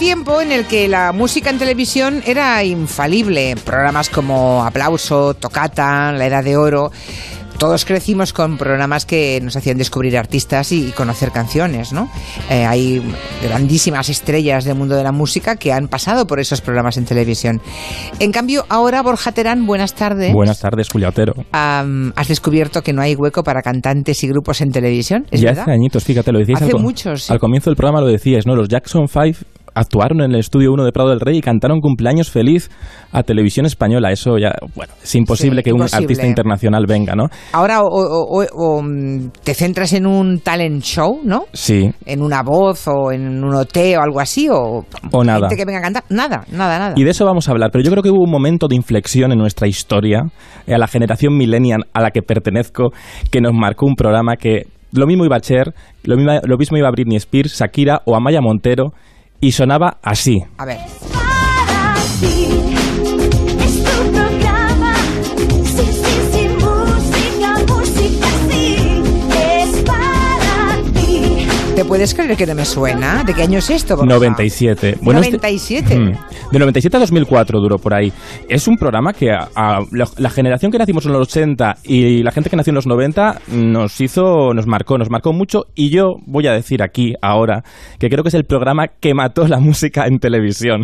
tiempo 0.00 0.40
en 0.40 0.50
el 0.50 0.64
que 0.64 0.88
la 0.88 1.12
música 1.12 1.50
en 1.50 1.58
televisión 1.58 2.22
era 2.24 2.64
infalible. 2.64 3.54
Programas 3.66 4.08
como 4.08 4.64
Aplauso, 4.64 5.34
Tocata, 5.34 6.10
La 6.12 6.26
Edad 6.26 6.42
de 6.42 6.56
Oro 6.56 6.90
todos 7.58 7.84
crecimos 7.84 8.32
con 8.32 8.56
programas 8.56 9.04
que 9.04 9.38
nos 9.42 9.54
hacían 9.54 9.76
descubrir 9.76 10.16
artistas 10.16 10.72
y, 10.72 10.92
conocer 10.92 11.30
canciones, 11.30 11.92
¿no? 11.92 12.08
Eh, 12.48 12.64
hay 12.64 13.02
grandísimas 13.42 14.08
estrellas 14.08 14.64
del 14.64 14.76
mundo 14.76 14.96
de 14.96 15.04
la 15.04 15.12
música 15.12 15.56
que 15.56 15.70
han 15.70 15.88
pasado 15.88 16.26
por 16.26 16.40
esos 16.40 16.62
programas 16.62 16.96
en 16.96 17.04
televisión. 17.04 17.60
En 18.18 18.32
cambio, 18.32 18.64
ahora, 18.70 19.02
Borja 19.02 19.32
Terán, 19.32 19.66
buenas 19.66 19.94
tardes. 19.94 20.32
Buenas 20.32 20.58
tardes, 20.58 20.88
Julia 20.88 21.10
Otero. 21.10 21.34
has 21.52 22.28
descubierto 22.28 22.80
que 22.80 22.94
no 22.94 23.02
hay 23.02 23.14
hueco 23.14 23.42
para 23.44 23.60
cantantes 23.60 24.24
y 24.24 24.28
grupos 24.28 24.62
en 24.62 24.70
televisión, 24.70 25.26
¿es 25.30 25.42
ya 25.42 25.50
verdad? 25.50 25.64
hace 25.64 25.72
añitos, 25.72 26.02
fíjate, 26.02 26.32
lo 26.32 26.38
decías 26.38 26.62
hace 26.62 26.72
al, 26.74 26.82
muchos, 26.82 27.30
al 27.30 27.38
comienzo 27.38 27.68
del 27.68 27.76
programa 27.76 28.00
lo 28.00 28.06
decías, 28.06 28.46
¿no? 28.46 28.56
Los 28.56 28.68
Jackson 28.70 29.06
5 29.06 29.59
actuaron 29.74 30.20
en 30.20 30.32
el 30.32 30.40
estudio 30.40 30.72
1 30.72 30.84
de 30.84 30.92
Prado 30.92 31.10
del 31.10 31.20
Rey 31.20 31.38
y 31.38 31.40
cantaron 31.40 31.80
cumpleaños 31.80 32.30
feliz 32.30 32.70
a 33.12 33.22
televisión 33.22 33.66
española. 33.66 34.10
Eso 34.10 34.38
ya, 34.38 34.52
bueno, 34.74 34.92
es 35.02 35.14
imposible 35.14 35.62
que 35.62 35.72
un 35.72 35.82
artista 35.82 36.26
internacional 36.26 36.86
venga, 36.86 37.14
¿no? 37.14 37.26
Ahora 37.52 37.80
o, 37.82 38.82
mm, 38.82 39.30
te 39.44 39.54
centras 39.54 39.92
en 39.92 40.06
un 40.06 40.40
talent 40.40 40.82
show, 40.82 41.20
¿no? 41.24 41.44
Sí. 41.52 41.90
En 42.06 42.22
una 42.22 42.42
voz 42.42 42.88
o 42.88 43.12
en 43.12 43.42
un 43.42 43.54
OT 43.54 43.96
o 43.98 44.02
algo 44.02 44.20
así, 44.20 44.48
o, 44.48 44.84
o 45.10 45.24
nada. 45.24 45.48
gente 45.48 45.56
que 45.56 45.64
venga 45.64 45.78
a 45.78 45.82
cantar. 45.82 46.04
Nada, 46.08 46.44
nada, 46.52 46.78
nada. 46.78 46.94
Y 46.96 47.04
de 47.04 47.10
eso 47.10 47.24
vamos 47.24 47.48
a 47.48 47.52
hablar, 47.52 47.70
pero 47.72 47.84
yo 47.84 47.90
creo 47.90 48.02
que 48.02 48.10
hubo 48.10 48.24
un 48.24 48.30
momento 48.30 48.68
de 48.68 48.76
inflexión 48.76 49.32
en 49.32 49.38
nuestra 49.38 49.66
historia, 49.66 50.24
a 50.66 50.78
la 50.78 50.86
generación 50.86 51.36
millennial 51.36 51.86
a 51.92 52.00
la 52.00 52.10
que 52.10 52.22
pertenezco, 52.22 52.90
que 53.30 53.40
nos 53.40 53.52
marcó 53.52 53.86
un 53.86 53.94
programa 53.94 54.36
que 54.36 54.66
lo 54.92 55.06
mismo 55.06 55.24
iba 55.24 55.36
a 55.36 55.40
Cher, 55.40 55.72
lo 56.04 56.16
mismo, 56.16 56.32
lo 56.44 56.56
mismo 56.58 56.76
iba 56.76 56.88
a 56.88 56.90
Britney 56.90 57.16
Spears, 57.16 57.58
Shakira 57.58 58.02
o 58.04 58.16
Amaya 58.16 58.40
Montero, 58.40 58.92
y 59.40 59.52
sonaba 59.52 59.98
así. 60.02 60.44
A 60.58 60.64
ver. 60.64 60.80
¿Te 71.80 71.86
puedes 71.86 72.14
creer 72.14 72.36
que 72.36 72.46
no 72.46 72.54
me 72.54 72.66
suena? 72.66 73.24
¿De 73.24 73.32
qué 73.32 73.40
año 73.40 73.58
es 73.58 73.70
esto? 73.70 73.96
97. 73.96 74.98
Bueno, 75.00 75.20
97. 75.20 75.94
Este, 75.94 75.96
de 76.52 76.58
97 76.58 76.94
a 76.94 77.00
2004 77.00 77.58
duró 77.58 77.78
por 77.78 77.94
ahí. 77.94 78.12
Es 78.50 78.68
un 78.68 78.76
programa 78.76 79.14
que 79.14 79.30
a, 79.30 79.80
la, 79.90 80.28
generación 80.28 80.70
que 80.70 80.76
nacimos 80.76 81.06
en 81.06 81.12
los 81.12 81.22
80 81.22 81.76
y 81.84 82.22
la 82.22 82.32
gente 82.32 82.50
que 82.50 82.56
nació 82.56 82.72
en 82.72 82.74
los 82.74 82.86
90 82.86 83.40
nos 83.52 83.98
hizo, 84.02 84.52
nos 84.52 84.66
marcó, 84.66 84.98
nos 84.98 85.08
marcó 85.08 85.32
mucho. 85.32 85.68
Y 85.74 85.88
yo 85.88 86.16
voy 86.26 86.48
a 86.48 86.52
decir 86.52 86.82
aquí, 86.82 87.14
ahora, 87.22 87.64
que 87.98 88.10
creo 88.10 88.22
que 88.22 88.28
es 88.28 88.34
el 88.34 88.44
programa 88.44 88.88
que 88.88 89.14
mató 89.14 89.48
la 89.48 89.58
música 89.58 90.06
en 90.06 90.18
televisión. 90.18 90.82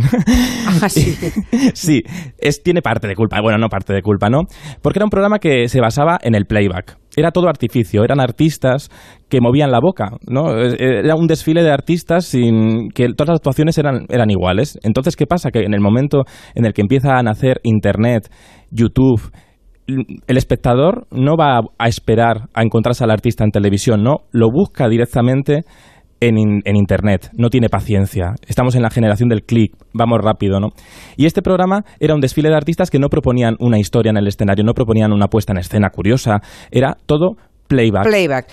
Ah, 0.81 0.89
sí. 0.89 1.15
sí, 1.75 2.05
es, 2.39 2.63
tiene 2.63 2.81
parte 2.81 3.07
de 3.07 3.15
culpa. 3.15 3.43
Bueno, 3.43 3.59
no 3.59 3.69
parte 3.69 3.93
de 3.93 4.01
culpa, 4.01 4.31
¿no? 4.31 4.45
Porque 4.81 4.99
era 4.99 5.05
un 5.05 5.11
programa 5.11 5.41
que 5.41 5.69
se 5.69 5.79
basaba 5.79 6.19
en 6.23 6.35
el 6.35 6.47
playback 6.47 6.97
era 7.17 7.31
todo 7.31 7.49
artificio, 7.49 8.05
eran 8.05 8.21
artistas 8.21 8.91
que 9.29 9.41
movían 9.41 9.71
la 9.71 9.81
boca, 9.81 10.11
¿no? 10.29 10.55
Era 10.57 11.17
un 11.17 11.27
desfile 11.27 11.63
de 11.63 11.71
artistas 11.71 12.27
sin 12.27 12.91
que 12.91 13.09
todas 13.15 13.29
las 13.29 13.37
actuaciones 13.39 13.79
eran, 13.79 14.07
eran 14.09 14.31
iguales. 14.31 14.79
Entonces, 14.83 15.17
¿qué 15.17 15.27
pasa? 15.27 15.51
Que 15.51 15.61
en 15.61 15.75
el 15.75 15.81
momento 15.81 16.25
en 16.55 16.67
el 16.67 16.75
que 16.75 16.83
empieza 16.83 17.17
a 17.17 17.23
nacer 17.23 17.61
Internet, 17.65 18.31
YouTube, 18.71 19.33
el 19.87 20.37
espectador 20.37 21.07
no 21.11 21.37
va 21.37 21.61
a 21.79 21.89
esperar 21.89 22.49
a 22.55 22.63
encontrarse 22.63 23.05
al 23.05 23.11
artista 23.11 23.45
en 23.45 23.51
televisión, 23.51 24.03
no, 24.03 24.23
lo 24.33 24.51
busca 24.51 24.89
directamente 24.89 25.63
en, 26.21 26.77
Internet, 26.77 27.31
no 27.35 27.51
tiene 27.51 27.69
paciencia. 27.69 28.35
Estamos 28.47 28.75
en 28.75 28.83
la 28.83 28.91
generación 28.91 29.29
del 29.29 29.43
click, 29.43 29.75
vamos 29.93 30.21
rápido, 30.23 30.61
¿no? 30.61 30.69
Y 31.17 31.27
este 31.27 31.43
programa 31.43 31.85
era 32.01 32.15
un 32.15 32.21
desfile 32.21 32.49
de 32.49 32.57
artistas 32.57 32.91
que 32.91 32.99
no 32.99 33.09
proponían 33.09 33.57
una 33.59 33.79
historia 33.79 34.11
en 34.11 34.17
el 34.17 34.27
escenario, 34.27 34.65
no 34.65 34.73
proponían 34.73 35.13
una 35.13 35.29
puesta 35.29 35.53
en 35.53 35.59
escena 35.59 35.91
curiosa, 35.91 36.41
era 36.71 36.97
todo 37.07 37.37
playback. 37.69 38.05
Playback. 38.05 38.47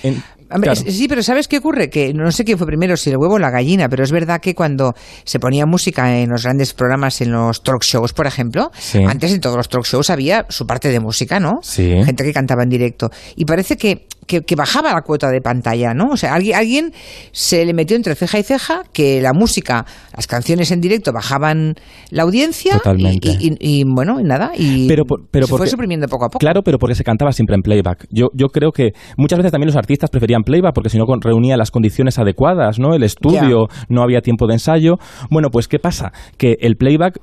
Sí, 0.75 1.07
pero 1.07 1.23
¿sabes 1.23 1.47
qué 1.47 1.57
ocurre? 1.57 1.89
Que 1.89 2.13
no 2.13 2.31
sé 2.31 2.43
quién 2.43 2.57
fue 2.57 2.67
primero, 2.67 2.95
si 2.95 3.09
el 3.09 3.17
huevo 3.17 3.35
o 3.35 3.39
la 3.39 3.49
gallina, 3.49 3.89
pero 3.89 4.03
es 4.03 4.11
verdad 4.11 4.39
que 4.39 4.53
cuando 4.53 4.93
se 5.23 5.39
ponía 5.39 5.65
música 5.65 6.19
en 6.19 6.29
los 6.29 6.43
grandes 6.43 6.73
programas, 6.73 7.21
en 7.21 7.31
los 7.31 7.63
talk 7.63 7.83
shows, 7.83 8.13
por 8.13 8.27
ejemplo, 8.27 8.71
antes 9.07 9.33
en 9.33 9.39
todos 9.39 9.57
los 9.57 9.69
talk 9.69 9.85
shows 9.85 10.09
había 10.09 10.45
su 10.49 10.67
parte 10.67 10.89
de 10.89 10.99
música, 10.99 11.39
¿no? 11.39 11.53
Sí. 11.61 12.03
Gente 12.03 12.23
que 12.23 12.33
cantaba 12.33 12.63
en 12.63 12.69
directo. 12.69 13.09
Y 13.35 13.45
parece 13.45 13.77
que 13.77 14.05
que, 14.25 14.55
bajaba 14.55 14.93
la 14.93 15.01
cuota 15.01 15.29
de 15.29 15.41
pantalla, 15.41 15.93
¿no? 15.93 16.09
O 16.11 16.17
sea, 16.17 16.33
alguien, 16.35 16.55
alguien 16.55 16.91
se 17.31 17.65
le 17.65 17.73
metió 17.73 17.95
entre 17.97 18.15
ceja 18.15 18.39
y 18.39 18.43
ceja 18.43 18.83
que 18.93 19.21
la 19.21 19.33
música, 19.33 19.85
las 20.15 20.27
canciones 20.27 20.71
en 20.71 20.79
directo 20.79 21.11
bajaban 21.11 21.75
la 22.11 22.23
audiencia 22.23 22.79
Y, 23.21 23.57
y, 23.59 23.83
bueno, 23.83 24.19
y 24.19 24.23
nada, 24.23 24.51
y 24.57 24.87
pero, 24.87 25.03
pero 25.31 25.47
se 25.47 25.55
fue 25.55 25.67
suprimiendo 25.67 26.07
poco 26.07 26.25
a 26.25 26.29
poco. 26.29 26.39
Claro, 26.39 26.61
pero 26.63 26.77
porque 26.77 26.95
se 26.95 27.03
cantaba 27.03 27.31
siempre 27.31 27.55
en 27.55 27.61
playback. 27.61 28.07
Yo, 28.11 28.27
yo 28.33 28.47
creo 28.47 28.71
que 28.71 28.91
muchas 29.17 29.37
veces 29.37 29.51
también 29.51 29.67
los 29.67 29.75
artistas 29.75 30.09
preferían 30.09 30.43
playback 30.43 30.73
porque 30.73 30.89
si 30.89 30.97
no 30.97 31.05
reunía 31.21 31.57
las 31.57 31.71
condiciones 31.71 32.19
adecuadas, 32.19 32.79
¿no? 32.79 32.93
El 32.93 33.03
estudio, 33.03 33.67
no 33.89 34.01
había 34.03 34.21
tiempo 34.21 34.47
de 34.47 34.53
ensayo. 34.53 34.97
Bueno, 35.29 35.49
pues 35.51 35.67
¿qué 35.67 35.79
pasa? 35.79 36.11
Que 36.37 36.57
el 36.59 36.75
playback 36.75 37.19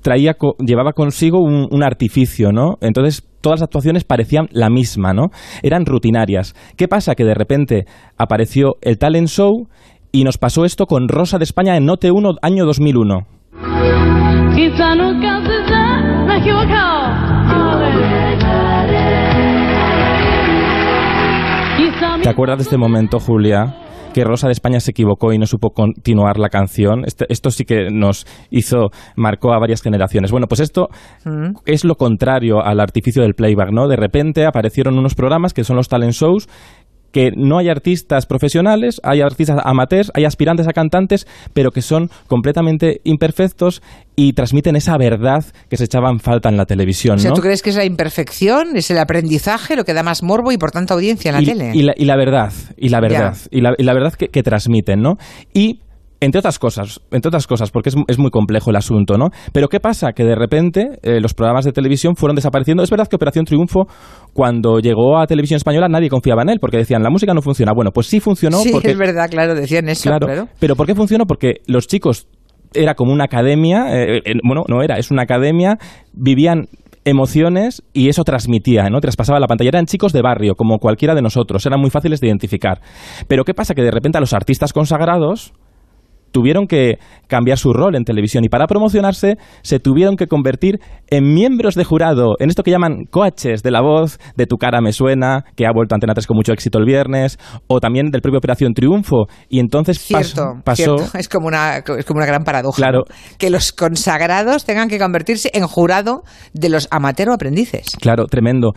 traía, 0.00 0.36
llevaba 0.58 0.92
consigo 0.92 1.40
un, 1.40 1.68
un 1.70 1.82
artificio, 1.82 2.52
¿no? 2.52 2.76
Entonces 2.80 3.24
todas 3.42 3.60
las 3.60 3.66
actuaciones 3.66 4.04
parecían 4.04 4.48
la 4.52 4.70
misma, 4.70 5.12
¿no? 5.12 5.26
Eran 5.62 5.84
rutinarias. 5.84 6.54
¿Qué 6.76 6.88
pasa? 6.88 7.14
Que 7.14 7.24
de 7.24 7.34
repente 7.34 7.84
apareció 8.16 8.76
el 8.80 8.96
talent 8.96 9.28
show 9.28 9.68
y 10.12 10.24
nos 10.24 10.38
pasó 10.38 10.64
esto 10.64 10.86
con 10.86 11.08
Rosa 11.08 11.38
de 11.38 11.44
España 11.44 11.76
en 11.76 11.84
Note 11.84 12.10
1 12.10 12.30
año 12.40 12.64
2001. 12.64 13.26
¿Te 22.22 22.28
acuerdas 22.28 22.58
de 22.58 22.62
este 22.62 22.76
momento, 22.76 23.18
Julia? 23.18 23.81
Que 24.12 24.24
Rosa 24.24 24.46
de 24.46 24.52
España 24.52 24.80
se 24.80 24.90
equivocó 24.90 25.32
y 25.32 25.38
no 25.38 25.46
supo 25.46 25.70
continuar 25.70 26.38
la 26.38 26.48
canción. 26.48 27.04
Este, 27.06 27.26
esto 27.28 27.50
sí 27.50 27.64
que 27.64 27.88
nos 27.90 28.26
hizo, 28.50 28.90
marcó 29.16 29.52
a 29.52 29.58
varias 29.58 29.82
generaciones. 29.82 30.30
Bueno, 30.30 30.46
pues 30.46 30.60
esto 30.60 30.88
mm. 31.24 31.56
es 31.66 31.84
lo 31.84 31.94
contrario 31.96 32.62
al 32.62 32.80
artificio 32.80 33.22
del 33.22 33.34
playback, 33.34 33.70
¿no? 33.72 33.88
De 33.88 33.96
repente 33.96 34.46
aparecieron 34.46 34.98
unos 34.98 35.14
programas 35.14 35.54
que 35.54 35.64
son 35.64 35.76
los 35.76 35.88
talent 35.88 36.12
shows 36.12 36.48
que 37.12 37.30
no 37.36 37.58
hay 37.58 37.68
artistas 37.68 38.26
profesionales, 38.26 39.00
hay 39.04 39.20
artistas 39.20 39.60
amateurs, 39.64 40.10
hay 40.14 40.24
aspirantes 40.24 40.66
a 40.66 40.72
cantantes, 40.72 41.26
pero 41.52 41.70
que 41.70 41.82
son 41.82 42.10
completamente 42.26 43.00
imperfectos 43.04 43.82
y 44.16 44.32
transmiten 44.32 44.76
esa 44.76 44.96
verdad 44.98 45.44
que 45.68 45.76
se 45.76 45.84
echaban 45.84 46.18
falta 46.18 46.48
en 46.48 46.56
la 46.56 46.66
televisión. 46.66 47.16
O 47.16 47.18
sea, 47.18 47.32
¿tú 47.32 47.40
crees 47.40 47.62
que 47.62 47.70
es 47.70 47.76
la 47.76 47.84
imperfección, 47.84 48.76
es 48.76 48.90
el 48.90 48.98
aprendizaje 48.98 49.76
lo 49.76 49.84
que 49.84 49.94
da 49.94 50.02
más 50.02 50.22
morbo 50.22 50.52
y 50.52 50.58
por 50.58 50.70
tanto 50.70 50.94
audiencia 50.94 51.30
en 51.30 51.36
la 51.36 51.42
tele? 51.42 51.70
Y 51.74 51.82
la, 51.82 51.94
y 51.96 52.04
la 52.04 52.16
verdad, 52.16 52.52
y 52.76 52.88
la 52.88 53.00
verdad, 53.00 53.36
y 53.50 53.60
la, 53.60 53.74
y 53.76 53.82
la, 53.82 53.94
verdad 53.94 54.14
que, 54.14 54.28
que 54.28 54.42
transmiten, 54.42 55.00
¿no? 55.00 55.16
Y 55.52 55.80
entre 56.22 56.38
otras 56.38 56.60
cosas, 56.60 57.00
entre 57.10 57.28
otras 57.28 57.48
cosas, 57.48 57.72
porque 57.72 57.88
es, 57.88 57.96
es, 58.06 58.16
muy 58.16 58.30
complejo 58.30 58.70
el 58.70 58.76
asunto, 58.76 59.18
¿no? 59.18 59.30
Pero 59.52 59.68
¿qué 59.68 59.80
pasa? 59.80 60.12
Que 60.12 60.22
de 60.22 60.36
repente 60.36 61.00
eh, 61.02 61.20
los 61.20 61.34
programas 61.34 61.64
de 61.64 61.72
televisión 61.72 62.14
fueron 62.14 62.36
desapareciendo. 62.36 62.84
Es 62.84 62.90
verdad 62.90 63.08
que 63.08 63.16
Operación 63.16 63.44
Triunfo, 63.44 63.88
cuando 64.32 64.78
llegó 64.78 65.18
a 65.18 65.26
Televisión 65.26 65.56
Española, 65.56 65.88
nadie 65.88 66.08
confiaba 66.08 66.42
en 66.42 66.50
él, 66.50 66.58
porque 66.60 66.76
decían, 66.76 67.02
la 67.02 67.10
música 67.10 67.34
no 67.34 67.42
funciona. 67.42 67.72
Bueno, 67.74 67.90
pues 67.90 68.06
sí 68.06 68.20
funcionó. 68.20 68.58
Sí, 68.58 68.70
porque, 68.70 68.92
es 68.92 68.98
verdad, 68.98 69.28
claro, 69.28 69.56
decían 69.56 69.88
eso. 69.88 70.10
Claro, 70.10 70.46
Pero 70.60 70.76
¿por 70.76 70.86
qué 70.86 70.94
funcionó? 70.94 71.26
Porque 71.26 71.54
los 71.66 71.88
chicos 71.88 72.28
era 72.72 72.94
como 72.94 73.12
una 73.12 73.24
academia, 73.24 73.86
eh, 73.92 74.18
eh, 74.24 74.34
bueno, 74.44 74.62
no 74.68 74.80
era, 74.80 74.98
es 74.98 75.10
una 75.10 75.22
academia, 75.22 75.78
vivían 76.12 76.68
emociones 77.04 77.82
y 77.92 78.10
eso 78.10 78.22
transmitía, 78.22 78.88
¿no? 78.90 79.00
Traspasaba 79.00 79.40
la 79.40 79.48
pantalla. 79.48 79.70
Eran 79.70 79.86
chicos 79.86 80.12
de 80.12 80.22
barrio, 80.22 80.54
como 80.54 80.78
cualquiera 80.78 81.16
de 81.16 81.22
nosotros, 81.22 81.66
eran 81.66 81.80
muy 81.80 81.90
fáciles 81.90 82.20
de 82.20 82.28
identificar. 82.28 82.80
Pero 83.26 83.42
¿qué 83.42 83.54
pasa? 83.54 83.74
Que 83.74 83.82
de 83.82 83.90
repente 83.90 84.18
a 84.18 84.20
los 84.20 84.34
artistas 84.34 84.72
consagrados 84.72 85.52
tuvieron 86.32 86.66
que 86.66 86.98
cambiar 87.28 87.58
su 87.58 87.72
rol 87.72 87.94
en 87.94 88.04
televisión 88.04 88.44
y 88.44 88.48
para 88.48 88.66
promocionarse 88.66 89.36
se 89.62 89.78
tuvieron 89.78 90.16
que 90.16 90.26
convertir 90.26 90.80
en 91.08 91.32
miembros 91.32 91.74
de 91.74 91.84
jurado, 91.84 92.34
en 92.38 92.48
esto 92.48 92.62
que 92.62 92.70
llaman 92.70 93.04
coaches 93.10 93.62
de 93.62 93.70
la 93.70 93.80
voz, 93.80 94.18
de 94.36 94.46
Tu 94.46 94.56
cara 94.56 94.80
me 94.80 94.92
suena, 94.92 95.44
que 95.56 95.66
ha 95.66 95.72
vuelto 95.72 95.94
a 95.94 95.96
Antena 95.96 96.14
3 96.14 96.26
con 96.26 96.36
mucho 96.36 96.52
éxito 96.52 96.78
el 96.78 96.84
viernes, 96.84 97.38
o 97.66 97.80
también 97.80 98.10
del 98.10 98.20
propio 98.20 98.38
Operación 98.38 98.74
Triunfo. 98.74 99.26
Y 99.48 99.60
entonces 99.60 100.04
pasó... 100.64 100.96
Es, 101.14 101.28
como 101.28 101.46
una, 101.46 101.78
es 101.78 102.04
como 102.04 102.18
una 102.18 102.26
gran 102.26 102.44
paradoja. 102.44 102.76
Claro. 102.76 103.04
Que 103.38 103.50
los 103.50 103.72
consagrados 103.72 104.64
tengan 104.64 104.88
que 104.88 104.98
convertirse 104.98 105.50
en 105.54 105.66
jurado 105.66 106.22
de 106.52 106.68
los 106.68 106.88
amateur 106.90 107.30
aprendices. 107.30 107.86
Claro, 108.00 108.26
tremendo. 108.26 108.72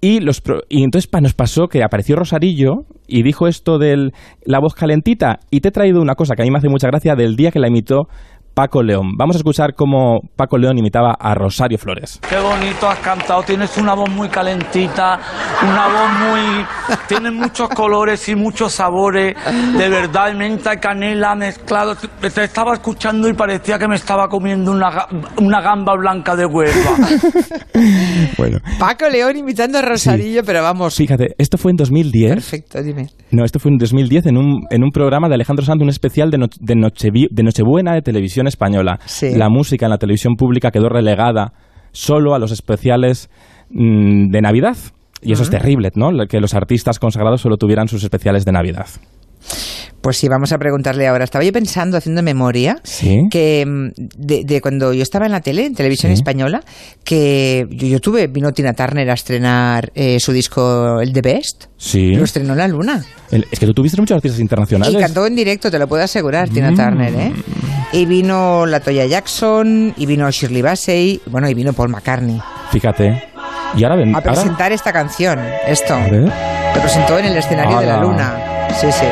Y, 0.00 0.20
los, 0.20 0.42
y 0.68 0.84
entonces 0.84 1.10
nos 1.20 1.34
pasó 1.34 1.66
que 1.66 1.82
apareció 1.82 2.14
Rosarillo 2.14 2.84
y 3.08 3.24
dijo 3.24 3.48
esto 3.48 3.78
de 3.78 4.10
la 4.44 4.60
voz 4.60 4.74
calentita 4.74 5.40
y 5.50 5.60
te 5.60 5.68
he 5.68 5.72
traído 5.72 6.00
una 6.00 6.14
cosa 6.14 6.36
que 6.36 6.42
a 6.42 6.44
mí 6.44 6.52
me 6.52 6.58
hace 6.58 6.68
mucha 6.68 6.86
gracia 6.86 7.16
del 7.16 7.34
día 7.34 7.50
que 7.50 7.58
la 7.58 7.66
imitó 7.66 8.06
Paco 8.58 8.82
León. 8.82 9.12
Vamos 9.16 9.36
a 9.36 9.38
escuchar 9.38 9.74
cómo 9.76 10.18
Paco 10.34 10.58
León 10.58 10.76
imitaba 10.78 11.14
a 11.16 11.32
Rosario 11.32 11.78
Flores. 11.78 12.18
Qué 12.28 12.40
bonito 12.40 12.88
has 12.88 12.98
cantado, 12.98 13.40
tienes 13.44 13.78
una 13.78 13.94
voz 13.94 14.10
muy 14.10 14.28
calentita, 14.28 15.20
una 15.62 15.86
voz 15.86 16.10
muy... 16.18 16.98
Tienes 17.06 17.32
muchos 17.34 17.68
colores 17.68 18.28
y 18.28 18.34
muchos 18.34 18.72
sabores, 18.72 19.36
de 19.76 19.88
verdad, 19.88 20.34
menta 20.34 20.74
y 20.74 20.78
canela 20.78 21.36
mezclado. 21.36 21.94
Te 21.94 22.26
estaba 22.26 22.74
escuchando 22.74 23.28
y 23.28 23.34
parecía 23.34 23.78
que 23.78 23.86
me 23.86 23.94
estaba 23.94 24.26
comiendo 24.26 24.72
una, 24.72 25.06
una 25.36 25.60
gamba 25.60 25.94
blanca 25.94 26.34
de 26.34 26.44
Huelva. 26.44 26.96
bueno. 28.38 28.58
Paco 28.80 29.08
León 29.08 29.36
imitando 29.36 29.78
a 29.78 29.82
Rosarillo, 29.82 30.42
pero 30.44 30.64
vamos... 30.64 30.96
Fíjate, 30.96 31.28
esto 31.38 31.58
fue 31.58 31.70
en 31.70 31.76
2010. 31.76 32.32
Perfecto, 32.32 32.82
dime. 32.82 33.06
No, 33.30 33.44
esto 33.44 33.60
fue 33.60 33.70
en 33.70 33.78
2010 33.78 34.26
en 34.26 34.36
un, 34.36 34.66
en 34.68 34.82
un 34.82 34.90
programa 34.90 35.28
de 35.28 35.34
Alejandro 35.34 35.64
Sanz, 35.64 35.80
un 35.80 35.90
especial 35.90 36.32
de, 36.32 36.38
de, 36.38 37.28
de 37.30 37.42
Nochebuena 37.44 37.94
de 37.94 38.02
televisión 38.02 38.47
española. 38.48 38.98
La 39.20 39.48
música 39.48 39.86
en 39.86 39.90
la 39.90 39.98
televisión 39.98 40.36
pública 40.36 40.70
quedó 40.70 40.88
relegada 40.88 41.52
solo 41.92 42.34
a 42.34 42.38
los 42.38 42.52
especiales 42.52 43.30
mm, 43.70 44.30
de 44.30 44.40
Navidad. 44.40 44.76
Y 45.20 45.32
eso 45.32 45.42
es 45.42 45.50
terrible, 45.50 45.90
¿no? 45.94 46.10
Que 46.28 46.40
los 46.40 46.54
artistas 46.54 46.98
consagrados 46.98 47.40
solo 47.40 47.56
tuvieran 47.56 47.88
sus 47.88 48.04
especiales 48.04 48.44
de 48.44 48.52
Navidad. 48.52 48.86
Pues 50.00 50.16
sí, 50.16 50.28
vamos 50.28 50.52
a 50.52 50.58
preguntarle 50.58 51.08
ahora. 51.08 51.24
Estaba 51.24 51.44
yo 51.44 51.52
pensando, 51.52 51.96
haciendo 51.96 52.22
memoria, 52.22 52.80
que 53.30 53.64
mm, 53.66 53.88
de, 54.16 54.60
cuando 54.60 54.92
yo 54.92 55.02
estaba 55.02 55.26
en 55.26 55.32
la 55.32 55.40
tele, 55.40 55.66
en 55.66 55.74
televisión 55.74 56.12
española, 56.12 56.62
que 57.02 57.66
yo, 57.70 57.98
tuve, 57.98 58.28
vino 58.28 58.52
Tina 58.52 58.74
Turner 58.74 59.10
a 59.10 59.14
estrenar 59.14 59.90
eh, 59.94 60.20
su 60.20 60.32
disco 60.32 61.00
El 61.00 61.12
The 61.12 61.20
Best. 61.20 61.64
Sí. 61.76 62.14
Lo 62.14 62.24
estrenó 62.24 62.52
en 62.52 62.58
la 62.58 62.68
luna. 62.68 63.04
es 63.30 63.58
que 63.58 63.66
tú 63.66 63.74
tuviste 63.74 64.00
muchos 64.00 64.14
artistas 64.14 64.40
internacionales. 64.40 64.94
Y 64.94 64.98
cantó 64.98 65.26
en 65.26 65.34
directo, 65.34 65.70
te 65.70 65.78
lo 65.78 65.88
puedo 65.88 66.04
asegurar, 66.04 66.48
Tina 66.48 66.70
mm. 66.70 66.76
Turner, 66.76 67.14
¿eh? 67.14 67.32
Y 67.92 68.04
vino 68.04 68.66
Latoya 68.66 69.06
Jackson, 69.06 69.94
y 69.96 70.06
vino 70.06 70.30
Shirley 70.30 70.62
Bassey, 70.62 71.20
bueno, 71.26 71.48
y 71.48 71.54
vino 71.54 71.72
Paul 71.72 71.88
McCartney. 71.88 72.40
Fíjate. 72.70 73.28
Y 73.74 73.84
ahora 73.84 73.96
ven, 73.96 74.14
A 74.14 74.20
presentar 74.20 74.72
esta 74.72 74.92
canción, 74.92 75.38
esto. 75.66 75.98
Lo 75.98 76.80
presentó 76.80 77.18
en 77.18 77.26
el 77.26 77.36
escenario 77.36 77.80
de 77.80 77.86
la 77.86 78.00
luna. 78.00 78.68
Sí, 78.78 78.92
sí. 78.92 79.06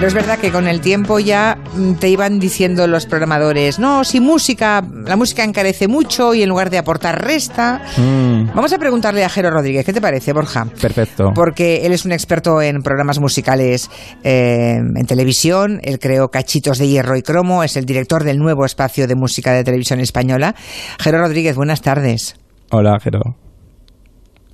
Pero 0.00 0.08
es 0.08 0.14
verdad 0.14 0.38
que 0.38 0.50
con 0.50 0.66
el 0.66 0.80
tiempo 0.80 1.18
ya 1.18 1.58
mm, 1.76 1.96
te 1.96 2.08
iban 2.08 2.38
diciendo 2.38 2.86
los 2.86 3.04
programadores, 3.04 3.78
no, 3.78 4.02
si 4.02 4.18
música, 4.18 4.82
la 5.04 5.14
música 5.14 5.44
encarece 5.44 5.88
mucho 5.88 6.32
y 6.32 6.42
en 6.42 6.48
lugar 6.48 6.70
de 6.70 6.78
aportar 6.78 7.22
resta. 7.22 7.82
Mm. 7.98 8.46
Vamos 8.54 8.72
a 8.72 8.78
preguntarle 8.78 9.24
a 9.24 9.28
Jero 9.28 9.50
Rodríguez, 9.50 9.84
¿qué 9.84 9.92
te 9.92 10.00
parece, 10.00 10.32
Borja? 10.32 10.64
Perfecto. 10.80 11.32
Porque 11.34 11.84
él 11.84 11.92
es 11.92 12.06
un 12.06 12.12
experto 12.12 12.62
en 12.62 12.82
programas 12.82 13.18
musicales 13.18 13.90
eh, 14.24 14.76
en 14.78 15.06
televisión, 15.06 15.80
él 15.82 15.98
creó 15.98 16.30
Cachitos 16.30 16.78
de 16.78 16.88
Hierro 16.88 17.18
y 17.18 17.22
Cromo, 17.22 17.62
es 17.62 17.76
el 17.76 17.84
director 17.84 18.24
del 18.24 18.38
nuevo 18.38 18.64
espacio 18.64 19.06
de 19.06 19.16
música 19.16 19.52
de 19.52 19.64
televisión 19.64 20.00
española. 20.00 20.54
Jero 20.98 21.18
Rodríguez, 21.18 21.56
buenas 21.56 21.82
tardes. 21.82 22.36
Hola, 22.70 22.98
Jero. 23.02 23.36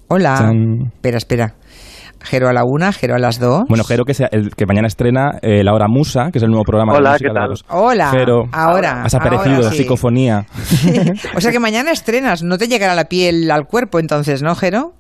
Hola. 0.09 0.53
Espera, 0.97 1.19
espera. 1.19 1.55
Jero 2.27 2.49
a 2.49 2.53
la 2.53 2.65
una, 2.65 2.93
Jero 2.93 3.15
a 3.15 3.19
las 3.19 3.39
dos. 3.39 3.65
Bueno, 3.69 3.85
Jero 3.85 4.05
que, 4.05 4.15
sea 4.15 4.29
el, 4.31 4.51
que 4.55 4.67
mañana 4.67 4.87
estrena 4.87 5.39
eh, 5.43 5.63
La 5.63 5.73
Hora 5.73 5.87
Musa, 5.89 6.31
que 6.33 6.39
es 6.39 6.45
el 6.45 6.51
nuevo 6.51 6.65
programa 6.65 6.93
Hola, 6.93 7.11
de 7.11 7.15
música 7.15 7.31
¿qué 7.31 7.35
tal? 7.35 7.79
Hola, 7.79 8.11
Jero, 8.11 8.45
ahora. 8.53 9.03
Has 9.05 9.15
aparecido, 9.15 9.63
psicofonía. 9.71 10.47
o 11.37 11.41
sea 11.41 11.53
que 11.53 11.61
mañana 11.61 11.93
estrenas, 11.93 12.43
no 12.43 12.59
te 12.59 12.67
llegará 12.67 12.95
la 12.95 13.05
piel 13.05 13.51
al 13.51 13.67
cuerpo 13.67 13.99
entonces, 13.99 14.43
¿no, 14.43 14.55
Jero? 14.55 14.93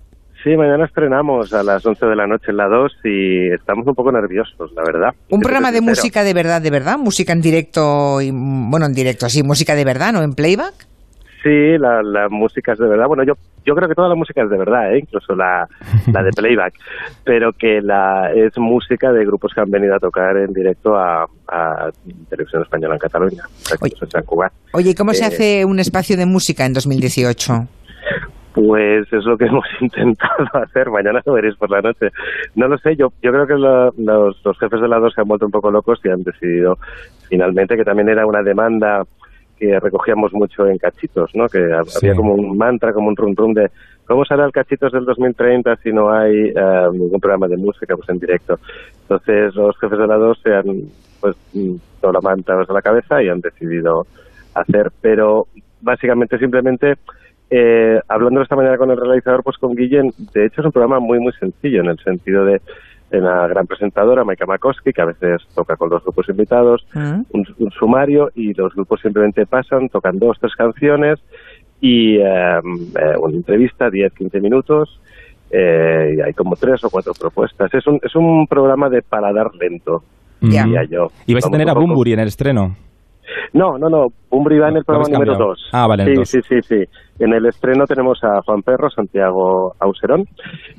Sí, 0.46 0.56
mañana 0.56 0.84
estrenamos 0.84 1.52
a 1.52 1.64
las 1.64 1.84
11 1.84 2.06
de 2.06 2.14
la 2.14 2.28
noche 2.28 2.46
en 2.50 2.56
la 2.56 2.69
2 2.69 2.93
y 3.02 3.52
estamos 3.52 3.84
un 3.84 3.94
poco 3.94 4.12
nerviosos, 4.12 4.70
la 4.76 4.82
verdad. 4.87 5.08
Un 5.28 5.40
programa 5.40 5.73
de 5.73 5.81
música 5.81 6.23
de 6.23 6.34
verdad, 6.34 6.62
de 6.62 6.70
verdad, 6.70 6.99
música 6.99 7.32
en 7.32 7.40
directo, 7.40 8.20
y, 8.20 8.31
bueno, 8.31 8.87
en 8.87 8.93
directo, 8.93 9.28
sí, 9.28 9.43
música 9.43 9.75
de 9.75 9.84
verdad, 9.84 10.12
¿no? 10.12 10.23
En 10.23 10.34
playback. 10.34 10.85
Sí, 11.42 11.78
la, 11.78 12.28
música 12.28 12.72
es 12.72 12.78
de 12.78 12.88
verdad. 12.88 13.06
Bueno, 13.06 13.22
yo, 13.24 13.34
yo 13.64 13.74
creo 13.74 13.88
que 13.88 13.94
toda 13.94 14.08
la 14.08 14.14
música 14.14 14.42
es 14.42 14.50
de 14.50 14.58
verdad, 14.58 14.92
¿eh? 14.94 14.98
incluso 15.00 15.34
la, 15.34 15.68
la 16.12 16.22
de 16.22 16.30
playback, 16.36 16.74
pero 17.24 17.52
que 17.52 17.80
la 17.80 18.32
es 18.34 18.56
música 18.58 19.12
de 19.12 19.24
grupos 19.24 19.52
que 19.54 19.60
han 19.60 19.70
venido 19.70 19.94
a 19.94 19.98
tocar 19.98 20.36
en 20.36 20.52
directo 20.52 20.96
a, 20.96 21.26
Televisión 22.28 22.62
Española 22.62 22.94
en 22.94 22.98
Cataluña, 22.98 23.44
oye, 23.80 23.94
Oye, 24.72 24.90
¿y 24.90 24.94
cómo 24.94 25.14
se 25.14 25.22
eh, 25.22 25.26
hace 25.26 25.64
un 25.64 25.78
espacio 25.78 26.16
de 26.16 26.26
música 26.26 26.66
en 26.66 26.72
2018? 26.72 27.68
Pues 28.56 29.06
es 29.12 29.24
lo 29.24 29.36
que 29.36 29.44
hemos 29.46 29.66
intentado 29.80 30.48
hacer. 30.54 30.90
Mañana 30.90 31.20
lo 31.24 31.34
veréis 31.34 31.54
por 31.56 31.70
la 31.70 31.82
noche. 31.82 32.08
No 32.54 32.66
lo 32.66 32.78
sé, 32.78 32.96
yo, 32.96 33.12
yo 33.22 33.30
creo 33.30 33.46
que 33.46 33.54
los, 33.54 33.94
los 34.44 34.58
jefes 34.58 34.80
de 34.80 34.88
la 34.88 34.98
dos 34.98 35.12
se 35.14 35.20
han 35.20 35.28
vuelto 35.28 35.46
un 35.46 35.52
poco 35.52 35.70
locos 35.70 36.00
y 36.02 36.08
han 36.08 36.22
decidido 36.22 36.78
finalmente 37.28 37.76
que 37.76 37.84
también 37.84 38.08
era 38.08 38.26
una 38.26 38.42
demanda 38.42 39.04
que 39.58 39.78
recogíamos 39.80 40.32
mucho 40.32 40.66
en 40.66 40.78
cachitos, 40.78 41.30
¿no? 41.34 41.48
Que 41.48 41.58
había 41.72 42.14
como 42.14 42.34
un 42.34 42.56
mantra, 42.56 42.92
como 42.92 43.08
un 43.08 43.16
rum 43.16 43.34
rum 43.34 43.54
de 43.54 43.70
¿cómo 44.06 44.24
será 44.24 44.44
el 44.44 44.52
cachitos 44.52 44.92
del 44.92 45.04
2030 45.04 45.76
si 45.76 45.92
no 45.92 46.12
hay 46.12 46.52
eh, 46.54 46.86
ningún 46.92 47.20
programa 47.20 47.48
de 47.48 47.56
música 47.56 47.96
pues 47.96 48.08
en 48.08 48.18
directo? 48.18 48.58
Entonces 49.02 49.54
los 49.54 49.78
jefes 49.78 49.98
de 49.98 50.06
la 50.06 50.16
dos 50.16 50.38
se 50.42 50.54
han 50.54 50.82
pues 51.20 51.36
todo 52.00 52.12
la 52.12 52.20
manta 52.20 52.54
a 52.54 52.72
la 52.72 52.82
cabeza 52.82 53.22
y 53.22 53.28
han 53.28 53.40
decidido 53.40 54.06
hacer, 54.54 54.90
pero 55.00 55.46
básicamente 55.80 56.38
simplemente 56.38 56.94
eh, 57.48 58.00
hablando 58.08 58.40
de 58.40 58.44
esta 58.44 58.56
manera 58.56 58.76
con 58.76 58.90
el 58.90 58.96
realizador, 58.96 59.42
pues 59.42 59.56
con 59.56 59.74
Guillén, 59.74 60.12
de 60.34 60.46
hecho 60.46 60.60
es 60.60 60.66
un 60.66 60.72
programa 60.72 60.98
muy 61.00 61.18
muy 61.18 61.32
sencillo 61.32 61.80
en 61.80 61.88
el 61.88 61.98
sentido 61.98 62.44
de 62.44 62.60
una 63.12 63.46
gran 63.46 63.66
presentadora, 63.66 64.24
Maika 64.24 64.46
Makoski, 64.46 64.92
que 64.92 65.02
a 65.02 65.06
veces 65.06 65.42
toca 65.54 65.76
con 65.76 65.90
los 65.90 66.02
grupos 66.02 66.28
invitados, 66.28 66.86
mm. 66.94 67.20
un, 67.30 67.70
sumario 67.70 68.30
y 68.34 68.52
los 68.54 68.74
grupos 68.74 69.00
simplemente 69.00 69.46
pasan, 69.46 69.88
tocan 69.88 70.18
dos, 70.18 70.38
tres 70.40 70.54
canciones 70.54 71.20
y 71.80 72.16
em, 72.16 72.24
eh, 72.24 73.16
una 73.20 73.36
entrevista, 73.36 73.90
10, 73.90 74.12
15 74.12 74.40
minutos. 74.40 75.00
Eh, 75.48 76.16
y 76.16 76.20
hay 76.20 76.32
como 76.32 76.56
tres 76.56 76.82
o 76.82 76.90
cuatro 76.90 77.12
propuestas. 77.14 77.72
Es 77.72 77.86
un, 77.86 78.00
es 78.02 78.14
un 78.16 78.46
programa 78.48 78.88
de 78.88 79.02
paladar 79.02 79.54
lento, 79.54 80.02
diría 80.40 80.82
yo. 80.90 81.12
¿Y 81.24 81.34
vais 81.34 81.46
a 81.46 81.50
tener 81.50 81.70
a 81.70 81.74
Bumburi 81.74 82.14
en 82.14 82.20
el 82.20 82.28
estreno? 82.28 82.74
No, 83.52 83.78
no, 83.78 83.88
no. 83.88 84.08
Bumburi 84.31 84.58
va 84.58 84.69
en 84.69 84.76
el 84.76 84.84
programa 84.84 85.08
número 85.08 85.37
2. 85.37 85.70
Ah, 85.73 85.87
vale. 85.87 86.05
Sí, 86.05 86.25
sí, 86.25 86.40
sí, 86.49 86.62
sí. 86.62 86.84
En 87.19 87.32
el 87.32 87.46
estreno 87.46 87.87
tenemos 87.87 88.23
a 88.23 88.43
Juan 88.43 88.62
Perro, 88.62 88.90
Santiago 88.90 89.75
Auserón, 89.81 90.25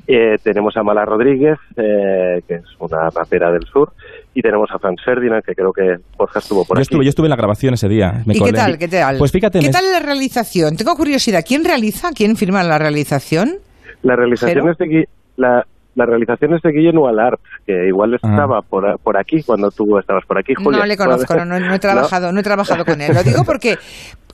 eh, 0.07 0.35
tenemos 0.43 0.77
a 0.77 0.83
Mala 0.83 1.03
Rodríguez, 1.03 1.57
eh, 1.75 2.41
que 2.47 2.55
es 2.55 2.65
una 2.79 3.09
rapera 3.09 3.51
del 3.51 3.63
sur, 3.63 3.91
y 4.35 4.41
tenemos 4.41 4.69
a 4.71 4.77
Franz 4.77 5.01
Ferdinand, 5.03 5.43
que 5.43 5.55
creo 5.55 5.71
que 5.73 5.95
Borja 6.15 6.39
estuvo 6.39 6.63
por 6.63 6.77
yo 6.77 6.81
aquí. 6.81 6.83
Estuve, 6.83 7.05
yo 7.05 7.09
estuve 7.09 7.25
en 7.25 7.31
la 7.31 7.35
grabación 7.37 7.73
ese 7.73 7.89
día. 7.89 8.21
¿Y 8.25 8.39
qué 8.39 8.53
tal? 8.53 8.77
¿Qué 8.77 8.87
tal? 8.87 9.17
Pues 9.17 9.31
fíjate. 9.31 9.59
¿Qué 9.59 9.69
tal 9.69 9.91
la 9.91 9.99
realización? 9.99 10.75
Tengo 10.75 10.95
curiosidad. 10.95 11.43
¿Quién 11.47 11.65
realiza? 11.65 12.09
¿Quién 12.15 12.35
firma 12.35 12.63
la 12.63 12.77
realización? 12.77 13.55
La 14.03 14.15
realización 14.15 14.69
es 14.69 14.77
de 14.77 15.07
la, 15.37 15.65
la 15.97 16.05
realización 16.05 16.53
es 16.53 16.61
de 16.61 16.71
Guillermo 16.71 17.01
Nualart, 17.01 17.41
que 17.65 17.87
igual 17.87 18.13
ah. 18.13 18.17
estaba 18.21 18.61
por, 18.61 18.99
por, 18.99 19.17
aquí 19.17 19.41
cuando 19.43 19.71
tú 19.71 19.97
estabas 19.99 20.23
por 20.27 20.37
aquí, 20.37 20.53
Julia. 20.55 20.79
No 20.79 20.85
le 20.85 20.95
conozco, 20.95 21.33
no, 21.43 21.73
he 21.73 21.79
trabajado, 21.79 22.31
¿No? 22.31 22.39
he 22.39 22.43
trabajado 22.43 22.85
con 22.85 23.01
él. 23.01 23.13
Lo 23.13 23.23
digo 23.23 23.43
porque 23.43 23.77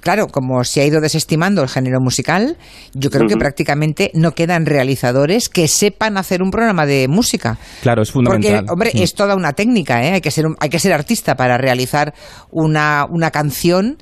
claro, 0.01 0.27
como 0.27 0.65
se 0.65 0.81
ha 0.81 0.85
ido 0.85 0.99
desestimando 0.99 1.61
el 1.63 1.69
género 1.69 2.01
musical, 2.01 2.57
yo 2.93 3.09
creo 3.09 3.27
que 3.27 3.37
prácticamente 3.37 4.11
no 4.13 4.31
quedan 4.31 4.65
realizadores 4.65 5.47
que 5.47 5.69
sepan 5.69 6.17
hacer 6.17 6.43
un 6.43 6.51
programa 6.51 6.85
de 6.85 7.07
música. 7.07 7.57
Claro, 7.81 8.01
es 8.01 8.11
fundamental. 8.11 8.65
Porque, 8.65 8.71
hombre, 8.71 8.91
es 8.93 9.15
toda 9.15 9.35
una 9.35 9.53
técnica, 9.53 10.03
¿eh? 10.03 10.11
Hay 10.11 10.21
que 10.21 10.31
ser, 10.31 10.45
hay 10.59 10.69
que 10.69 10.79
ser 10.79 10.91
artista 10.91 11.35
para 11.35 11.57
realizar 11.57 12.13
una, 12.51 13.05
una 13.09 13.31
canción 13.31 13.97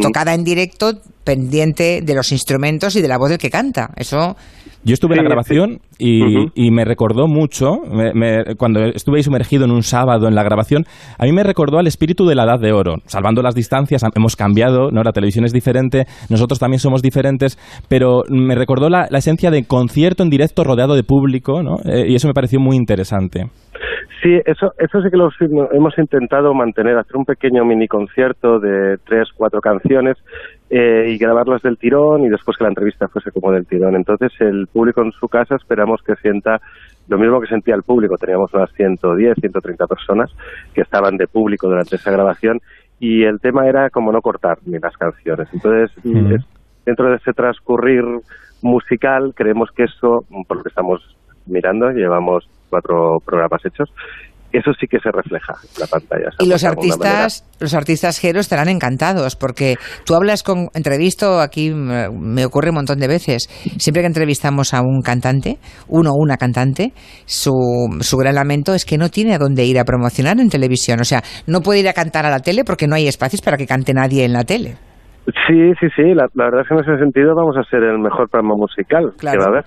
tocada 0.00 0.32
en 0.32 0.42
directo, 0.42 0.94
pendiente 1.24 2.00
de 2.02 2.14
los 2.14 2.32
instrumentos 2.32 2.96
y 2.96 3.02
de 3.02 3.08
la 3.08 3.18
voz 3.18 3.28
del 3.28 3.38
que 3.38 3.50
canta. 3.50 3.90
Eso 3.96 4.34
yo 4.84 4.94
estuve 4.94 5.14
en 5.14 5.18
la 5.18 5.24
grabación 5.24 5.80
y, 5.98 6.70
me 6.70 6.84
recordó 6.84 7.26
mucho, 7.26 7.78
cuando 8.56 8.84
estuve 8.84 9.18
ahí 9.18 9.22
sumergido 9.22 9.64
en 9.64 9.72
un 9.72 9.82
sábado 9.82 10.28
en 10.28 10.34
la 10.34 10.42
grabación, 10.42 10.84
a 11.18 11.24
mí 11.24 11.32
me 11.32 11.42
recordó 11.42 11.78
al 11.78 11.86
espíritu 11.86 12.26
de 12.26 12.34
la 12.34 12.44
Edad 12.44 12.60
de 12.60 12.72
Oro. 12.72 12.96
Salvando 13.06 13.42
las 13.42 13.54
distancias, 13.54 14.02
hemos 14.14 14.36
cambiado, 14.36 14.90
¿no? 14.90 15.02
la 15.02 15.12
televisión 15.12 15.44
es 15.44 15.52
diferente, 15.52 16.06
nosotros 16.28 16.58
también 16.58 16.80
somos 16.80 17.02
diferentes, 17.02 17.58
pero 17.88 18.22
me 18.28 18.54
recordó 18.54 18.88
la, 18.88 19.08
esencia 19.18 19.50
de 19.50 19.64
concierto 19.64 20.22
en 20.22 20.30
directo 20.30 20.62
rodeado 20.62 20.94
de 20.94 21.02
público, 21.02 21.62
¿no? 21.62 21.78
Eh, 21.84 22.06
y 22.08 22.14
eso 22.14 22.28
me 22.28 22.34
pareció 22.34 22.60
muy 22.60 22.76
interesante. 22.76 23.46
Sí, 24.22 24.40
eso, 24.44 24.72
eso 24.78 25.02
sí 25.02 25.10
que 25.10 25.16
lo 25.16 25.30
hemos 25.72 25.98
intentado 25.98 26.54
mantener, 26.54 26.98
hacer 26.98 27.16
un 27.16 27.24
pequeño 27.24 27.64
mini 27.64 27.88
concierto 27.88 28.58
de 28.58 28.98
tres, 29.06 29.28
cuatro 29.34 29.60
canciones 29.60 30.16
eh, 30.70 31.06
y 31.08 31.18
grabarlas 31.18 31.62
del 31.62 31.78
tirón 31.78 32.24
y 32.24 32.28
después 32.28 32.56
que 32.56 32.64
la 32.64 32.70
entrevista 32.70 33.08
fuese 33.08 33.30
como 33.30 33.52
del 33.52 33.66
tirón. 33.66 33.96
Entonces 33.96 34.32
el 34.40 34.66
público 34.66 35.02
en 35.02 35.12
su 35.12 35.28
casa 35.28 35.56
esperamos 35.56 36.02
que 36.02 36.16
sienta 36.16 36.60
lo 37.08 37.18
mismo 37.18 37.40
que 37.40 37.46
sentía 37.46 37.74
el 37.74 37.82
público. 37.82 38.16
Teníamos 38.16 38.52
unas 38.52 38.72
110, 38.72 39.36
130 39.40 39.86
personas 39.86 40.30
que 40.74 40.82
estaban 40.82 41.16
de 41.16 41.26
público 41.26 41.68
durante 41.68 41.96
esa 41.96 42.10
grabación 42.10 42.60
y 43.00 43.24
el 43.24 43.40
tema 43.40 43.66
era 43.66 43.90
como 43.90 44.12
no 44.12 44.20
cortar 44.20 44.58
ni 44.66 44.78
las 44.78 44.96
canciones. 44.96 45.48
Entonces, 45.52 45.90
dentro 46.84 47.10
de 47.10 47.16
ese 47.16 47.32
transcurrir 47.32 48.04
musical, 48.62 49.32
creemos 49.34 49.70
que 49.70 49.84
eso, 49.84 50.24
por 50.46 50.58
lo 50.58 50.62
que 50.62 50.68
estamos 50.68 51.16
mirando, 51.46 51.90
llevamos 51.90 52.48
cuatro 52.68 53.18
programas 53.24 53.60
hechos, 53.64 53.88
eso 54.52 54.70
sí 54.80 54.86
que 54.86 54.98
se 54.98 55.10
refleja 55.10 55.54
en 55.62 55.80
la 55.80 55.86
pantalla. 55.86 56.30
Y 56.38 56.46
los 56.46 56.64
artistas, 56.64 57.44
los 57.60 57.74
artistas 57.74 58.18
Jero 58.18 58.40
estarán 58.40 58.68
encantados 58.68 59.36
porque 59.36 59.76
tú 60.06 60.14
hablas 60.14 60.42
con 60.42 60.68
entrevisto 60.74 61.40
aquí 61.40 61.70
me 61.70 62.44
ocurre 62.44 62.70
un 62.70 62.76
montón 62.76 62.98
de 62.98 63.08
veces. 63.08 63.48
Siempre 63.78 64.02
que 64.02 64.06
entrevistamos 64.06 64.72
a 64.72 64.80
un 64.80 65.02
cantante, 65.02 65.58
uno 65.86 66.12
o 66.12 66.16
una 66.16 66.38
cantante, 66.38 66.92
su, 67.26 67.52
su 68.00 68.16
gran 68.16 68.36
lamento 68.36 68.74
es 68.74 68.86
que 68.86 68.96
no 68.96 69.10
tiene 69.10 69.34
a 69.34 69.38
dónde 69.38 69.64
ir 69.64 69.78
a 69.78 69.84
promocionar 69.84 70.40
en 70.40 70.48
televisión. 70.48 71.00
O 71.00 71.04
sea, 71.04 71.22
no 71.46 71.60
puede 71.60 71.80
ir 71.80 71.88
a 71.88 71.92
cantar 71.92 72.24
a 72.24 72.30
la 72.30 72.40
tele 72.40 72.64
porque 72.64 72.86
no 72.86 72.94
hay 72.94 73.06
espacios 73.06 73.42
para 73.42 73.58
que 73.58 73.66
cante 73.66 73.92
nadie 73.92 74.24
en 74.24 74.32
la 74.32 74.44
tele. 74.44 74.76
Sí, 75.46 75.72
sí, 75.78 75.88
sí. 75.94 76.14
La, 76.14 76.26
verdad 76.34 76.62
es 76.62 76.68
que 76.68 76.74
en 76.74 76.80
ese 76.80 76.98
sentido 76.98 77.34
vamos 77.34 77.56
a 77.58 77.62
ser 77.64 77.82
el 77.82 77.98
mejor 77.98 78.30
programa 78.30 78.54
musical 78.56 79.12
que 79.20 79.36
va 79.36 79.44
a 79.44 79.48
haber. 79.48 79.64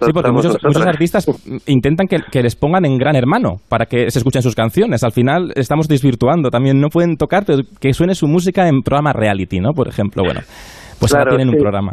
sí, 0.00 0.12
porque 0.12 0.30
muchos, 0.32 0.86
artistas 0.86 1.26
intentan 1.66 2.06
que, 2.06 2.42
les 2.42 2.56
pongan 2.56 2.84
en 2.84 2.98
gran 2.98 3.16
hermano 3.16 3.56
para 3.70 3.86
que 3.86 4.10
se 4.10 4.18
escuchen 4.18 4.42
sus 4.42 4.54
canciones. 4.54 5.02
Al 5.02 5.12
final 5.12 5.52
estamos 5.54 5.88
desvirtuando. 5.88 6.50
También 6.50 6.78
no 6.78 6.88
pueden 6.88 7.16
tocar 7.16 7.44
que 7.44 7.92
suene 7.94 8.14
su 8.14 8.26
música 8.26 8.68
en 8.68 8.82
programa 8.82 9.14
reality, 9.14 9.60
¿no? 9.60 9.70
Por 9.72 9.88
ejemplo, 9.88 10.22
bueno, 10.24 10.40
pues 10.98 11.14
ahora 11.14 11.36
tienen 11.36 11.48
un 11.48 11.56
programa. 11.56 11.92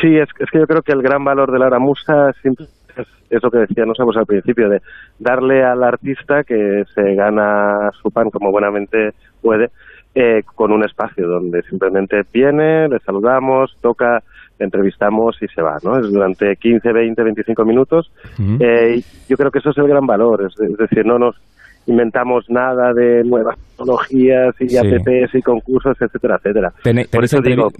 Sí, 0.00 0.16
es, 0.16 0.28
que 0.32 0.58
yo 0.58 0.66
creo 0.66 0.80
que 0.82 0.92
el 0.92 1.02
gran 1.02 1.22
valor 1.22 1.52
de 1.52 1.58
la 1.58 1.78
musa 1.78 2.30
es, 2.30 2.36
es 3.28 3.42
lo 3.42 3.50
que 3.50 3.58
decíamos 3.58 3.98
al 4.16 4.26
principio, 4.26 4.70
de 4.70 4.78
darle 5.18 5.62
al 5.64 5.82
artista 5.82 6.44
que 6.44 6.82
se 6.94 7.14
gana 7.14 7.90
su 8.02 8.10
pan 8.10 8.30
como 8.30 8.50
buenamente 8.50 9.10
puede 9.42 9.68
eh, 10.18 10.44
con 10.54 10.72
un 10.72 10.82
espacio 10.82 11.28
donde 11.28 11.60
simplemente 11.68 12.22
viene, 12.32 12.88
le 12.88 12.98
saludamos, 13.00 13.76
toca, 13.82 14.22
le 14.58 14.64
entrevistamos 14.64 15.36
y 15.42 15.46
se 15.48 15.60
va, 15.60 15.76
¿no? 15.84 15.98
Es 15.98 16.10
durante 16.10 16.56
15, 16.56 16.90
20, 16.90 17.22
25 17.22 17.64
minutos. 17.66 18.10
eh, 18.58 19.02
yo 19.28 19.36
creo 19.36 19.50
que 19.50 19.58
eso 19.58 19.68
es 19.68 19.76
el 19.76 19.88
gran 19.88 20.06
valor, 20.06 20.46
es, 20.46 20.54
decir, 20.78 21.04
no 21.04 21.18
nos 21.18 21.36
inventamos 21.86 22.46
nada 22.48 22.94
de 22.94 23.24
nuevas 23.24 23.58
tecnologías 23.58 24.54
y 24.58 24.76
apps 24.78 25.34
y 25.34 25.42
concursos, 25.42 25.94
etcétera, 26.00 26.36
etcétera. 26.36 26.72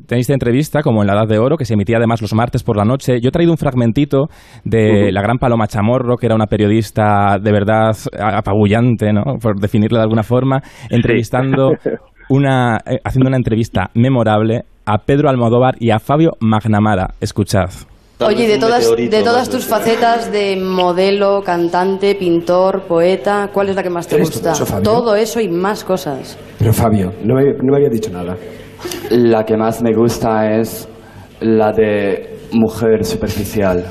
tenéis 0.07 0.29
entrevista, 0.29 0.83
como 0.83 1.01
en 1.01 1.07
la 1.07 1.15
Edad 1.15 1.29
de 1.29 1.39
Oro, 1.39 1.57
que 1.57 1.65
se 1.65 1.73
emitía 1.73 1.97
además 1.97 2.21
los 2.21 2.35
martes 2.35 2.63
por 2.63 2.77
la 2.77 2.85
noche. 2.85 3.19
Yo 3.19 3.29
he 3.31 3.33
traído 3.33 3.51
un 3.51 3.59
fragmentito 3.59 4.29
de 4.63 5.11
la 5.11 5.23
gran 5.23 5.39
Paloma 5.39 5.69
Chamorro, 5.69 6.19
que 6.19 6.27
era 6.27 6.35
una 6.35 6.47
periodista 6.47 7.39
de 7.41 7.51
verdad 7.51 7.97
apabullante, 8.21 9.11
¿no? 9.15 9.39
Por 9.41 9.59
definirla 9.59 10.01
de 10.01 10.05
alguna 10.05 10.23
forma, 10.23 10.61
entrevistando 10.91 11.73
una, 12.29 12.79
eh, 12.87 12.99
haciendo 13.05 13.29
una 13.29 13.37
entrevista 13.37 13.91
memorable 13.95 14.65
a 14.85 14.99
Pedro 14.99 15.29
Almodóvar 15.29 15.75
y 15.79 15.91
a 15.91 15.99
Fabio 15.99 16.33
Magnamara. 16.41 17.15
Escuchad. 17.21 17.71
Oye, 18.19 18.49
de 18.49 18.59
todas, 18.59 18.97
de 18.97 19.23
todas 19.23 19.51
tus 19.51 19.67
facetas 19.67 20.33
de 20.33 20.57
modelo, 20.57 21.43
cantante, 21.43 22.15
pintor, 22.15 22.85
poeta, 22.89 23.51
¿cuál 23.53 23.69
es 23.69 23.77
la 23.77 23.83
que 23.83 23.91
más 23.91 24.07
te 24.07 24.19
gusta? 24.19 24.55
Todo 24.83 25.15
eso, 25.15 25.39
y 25.39 25.49
más 25.49 25.85
cosas. 25.85 26.39
Pero 26.59 26.73
Fabio, 26.73 27.13
no 27.25 27.35
me, 27.35 27.45
no 27.53 27.73
me 27.73 27.77
había 27.77 27.91
dicho 27.91 28.11
nada. 28.11 28.35
La 29.11 29.45
que 29.45 29.57
más 29.59 29.83
me 29.83 29.93
gusta 29.93 30.51
es 30.59 30.89
la 31.41 31.73
de 31.73 32.39
mujer 32.53 33.05
superficial. 33.05 33.85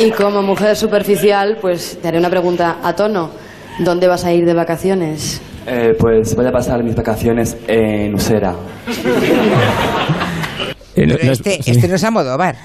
Y 0.00 0.10
como 0.10 0.42
mujer 0.42 0.74
superficial, 0.74 1.58
pues 1.60 1.98
te 2.02 2.08
haré 2.08 2.18
una 2.18 2.30
pregunta 2.30 2.78
a 2.82 2.94
tono. 2.94 3.30
¿Dónde 3.78 4.08
vas 4.08 4.24
a 4.24 4.32
ir 4.32 4.44
de 4.44 4.54
vacaciones? 4.54 5.40
Eh, 5.66 5.94
pues 5.98 6.34
voy 6.36 6.46
a 6.46 6.52
pasar 6.52 6.82
mis 6.82 6.94
vacaciones 6.94 7.56
en 7.66 8.14
Usera. 8.14 8.54
Eh, 10.96 11.18
este, 11.22 11.58
este 11.58 11.88
no 11.88 11.96
es 11.96 12.04
Almodóvar. 12.04 12.56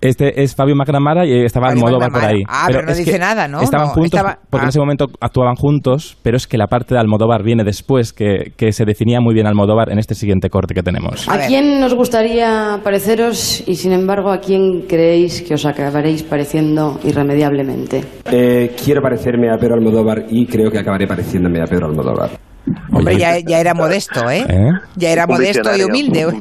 Este 0.00 0.42
es 0.42 0.54
Fabio 0.54 0.76
Macramara 0.76 1.26
y 1.26 1.44
estaba 1.44 1.68
Almodóvar 1.68 2.10
por 2.10 2.24
ahí. 2.24 2.42
Ah, 2.46 2.64
pero, 2.66 2.82
no 2.82 2.94
dice 2.94 3.18
nada, 3.18 3.48
¿no? 3.48 3.60
Estaban 3.60 3.88
juntos 3.88 4.20
porque 4.50 4.64
en 4.64 4.68
ese 4.68 4.78
ah. 4.78 4.82
momento 4.82 5.06
actuaban 5.20 5.56
juntos, 5.56 6.16
pero 6.22 6.36
es 6.36 6.46
que 6.46 6.58
la 6.58 6.66
parte 6.66 6.94
de 6.94 7.00
Almodóvar 7.00 7.42
viene 7.42 7.64
después, 7.64 8.12
que, 8.12 8.52
que 8.56 8.72
se 8.72 8.84
definía 8.84 9.20
muy 9.20 9.34
bien 9.34 9.46
Almodóvar 9.46 9.90
en 9.90 9.98
este 9.98 10.14
siguiente 10.14 10.50
corte 10.50 10.74
que 10.74 10.82
tenemos. 10.82 11.28
¿A, 11.28 11.46
quién 11.46 11.80
nos 11.80 11.94
gustaría 11.94 12.80
pareceros 12.84 13.64
y 13.66 13.74
sin 13.76 13.92
embargo 13.92 14.30
a 14.30 14.38
quién 14.38 14.82
creéis 14.86 15.42
que 15.42 15.54
os 15.54 15.64
acabaréis 15.64 16.22
pareciendo 16.22 16.98
irremediablemente? 17.04 18.04
Eh, 18.30 18.74
quiero 18.82 19.00
parecerme 19.00 19.50
a 19.50 19.56
Pedro 19.56 19.74
Almodóvar 19.74 20.26
y 20.28 20.46
creo 20.46 20.70
que 20.70 20.78
acabaré 20.78 21.06
pareciéndome 21.06 21.60
a 21.60 21.64
Pedro 21.64 21.86
Almodóvar. 21.86 22.47
Hombre, 22.92 23.16
ya, 23.16 23.38
ya, 23.38 23.60
era 23.60 23.74
modesto, 23.74 24.30
¿eh? 24.30 24.44
¿Eh? 24.48 24.70
Ya 24.96 25.10
era 25.10 25.26
modesto 25.26 25.76
y 25.76 25.82
humilde. 25.82 26.26
Un 26.26 26.40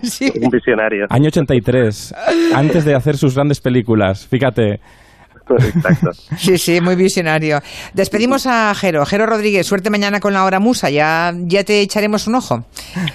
visionario. 0.51 1.05
Año 1.09 1.27
83, 1.27 2.15
antes 2.55 2.85
de 2.85 2.95
hacer 2.95 3.17
sus 3.17 3.35
grandes 3.35 3.61
películas, 3.61 4.27
fíjate. 4.27 4.79
Exacto. 5.55 6.11
Sí, 6.37 6.57
sí, 6.57 6.81
muy 6.81 6.95
visionario. 6.95 7.59
Despedimos 7.93 8.45
a 8.47 8.73
Jero. 8.75 9.05
Jero 9.05 9.25
Rodríguez, 9.25 9.65
suerte 9.65 9.89
mañana 9.89 10.19
con 10.19 10.33
la 10.33 10.43
hora 10.43 10.59
musa. 10.59 10.89
Ya, 10.89 11.33
ya 11.35 11.63
te 11.63 11.81
echaremos 11.81 12.27
un 12.27 12.35
ojo. 12.35 12.65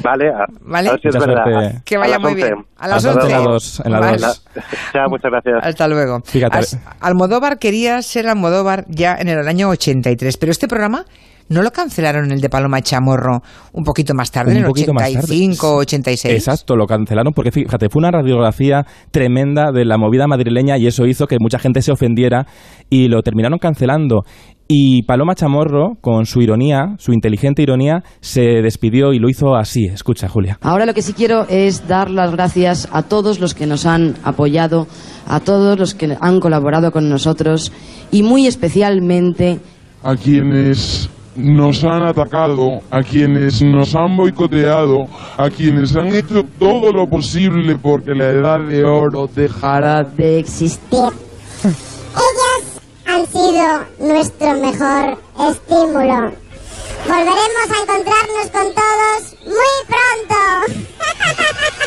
Vale, 0.02 0.28
a, 0.28 0.46
¿Vale? 0.60 0.88
A 0.88 0.92
ver 0.92 1.00
si 1.00 1.08
es 1.08 1.14
verdad. 1.14 1.82
Que 1.84 1.98
vaya 1.98 2.18
muy 2.18 2.34
bien. 2.34 2.54
A 2.78 2.88
las 2.88 3.04
11. 3.04 3.26
En 3.26 3.32
la 3.32 3.38
2. 3.38 3.82
En 3.84 3.92
la 3.92 4.00
Chao, 4.92 5.08
muchas 5.08 5.30
gracias. 5.30 5.54
Hasta 5.62 5.88
luego. 5.88 6.20
Fíjate. 6.24 6.58
Almodóvar 7.00 7.58
quería 7.58 8.02
ser 8.02 8.28
Almodóvar 8.28 8.84
ya 8.88 9.16
en 9.18 9.28
el 9.28 9.46
año 9.46 9.68
83, 9.68 10.36
pero 10.36 10.52
este 10.52 10.68
programa 10.68 11.04
¿No 11.52 11.60
lo 11.60 11.70
cancelaron 11.70 12.32
el 12.32 12.40
de 12.40 12.48
Paloma 12.48 12.80
Chamorro 12.80 13.42
un 13.74 13.84
poquito 13.84 14.14
más 14.14 14.30
tarde, 14.30 14.52
en 14.52 14.58
el 14.58 14.66
85, 14.66 15.76
86? 15.76 16.34
Exacto, 16.34 16.76
lo 16.76 16.86
cancelaron 16.86 17.34
porque, 17.34 17.50
fíjate, 17.50 17.90
fue 17.90 18.00
una 18.00 18.10
radiografía 18.10 18.86
tremenda 19.10 19.70
de 19.70 19.84
la 19.84 19.98
movida 19.98 20.26
madrileña 20.26 20.78
y 20.78 20.86
eso 20.86 21.04
hizo 21.04 21.26
que 21.26 21.36
mucha 21.38 21.58
gente 21.58 21.82
se 21.82 21.92
ofendiera 21.92 22.46
y 22.88 23.08
lo 23.08 23.20
terminaron 23.22 23.58
cancelando. 23.58 24.22
Y 24.66 25.02
Paloma 25.02 25.34
Chamorro, 25.34 25.96
con 26.00 26.24
su 26.24 26.40
ironía, 26.40 26.94
su 26.96 27.12
inteligente 27.12 27.60
ironía, 27.60 28.02
se 28.20 28.62
despidió 28.62 29.12
y 29.12 29.18
lo 29.18 29.28
hizo 29.28 29.54
así. 29.54 29.84
Escucha, 29.84 30.30
Julia. 30.30 30.58
Ahora 30.62 30.86
lo 30.86 30.94
que 30.94 31.02
sí 31.02 31.12
quiero 31.12 31.46
es 31.50 31.86
dar 31.86 32.10
las 32.10 32.32
gracias 32.32 32.88
a 32.92 33.02
todos 33.02 33.40
los 33.40 33.54
que 33.54 33.66
nos 33.66 33.84
han 33.84 34.14
apoyado, 34.24 34.86
a 35.26 35.40
todos 35.40 35.78
los 35.78 35.94
que 35.94 36.16
han 36.18 36.40
colaborado 36.40 36.90
con 36.92 37.10
nosotros 37.10 37.70
y 38.10 38.22
muy 38.22 38.46
especialmente 38.46 39.60
a 40.02 40.16
quienes 40.16 41.10
nos 41.36 41.82
han 41.84 42.02
atacado, 42.02 42.80
a 42.90 43.02
quienes 43.02 43.62
nos 43.62 43.94
han 43.94 44.16
boicoteado, 44.16 45.06
a 45.36 45.48
quienes 45.50 45.96
han 45.96 46.14
hecho 46.14 46.44
todo 46.58 46.92
lo 46.92 47.08
posible 47.08 47.76
porque 47.76 48.14
la 48.14 48.28
edad 48.28 48.60
de 48.60 48.84
oro 48.84 49.26
dejara 49.26 50.02
de 50.02 50.38
existir. 50.38 51.08
Ellas 51.64 52.80
han 53.06 53.26
sido 53.26 54.08
nuestro 54.08 54.54
mejor 54.60 55.18
estímulo. 55.50 56.32
Volveremos 57.06 57.68
a 57.68 57.82
encontrarnos 57.82 58.50
con 58.52 58.74
todos 58.74 59.36
muy 59.44 59.74
pronto. 59.86 60.82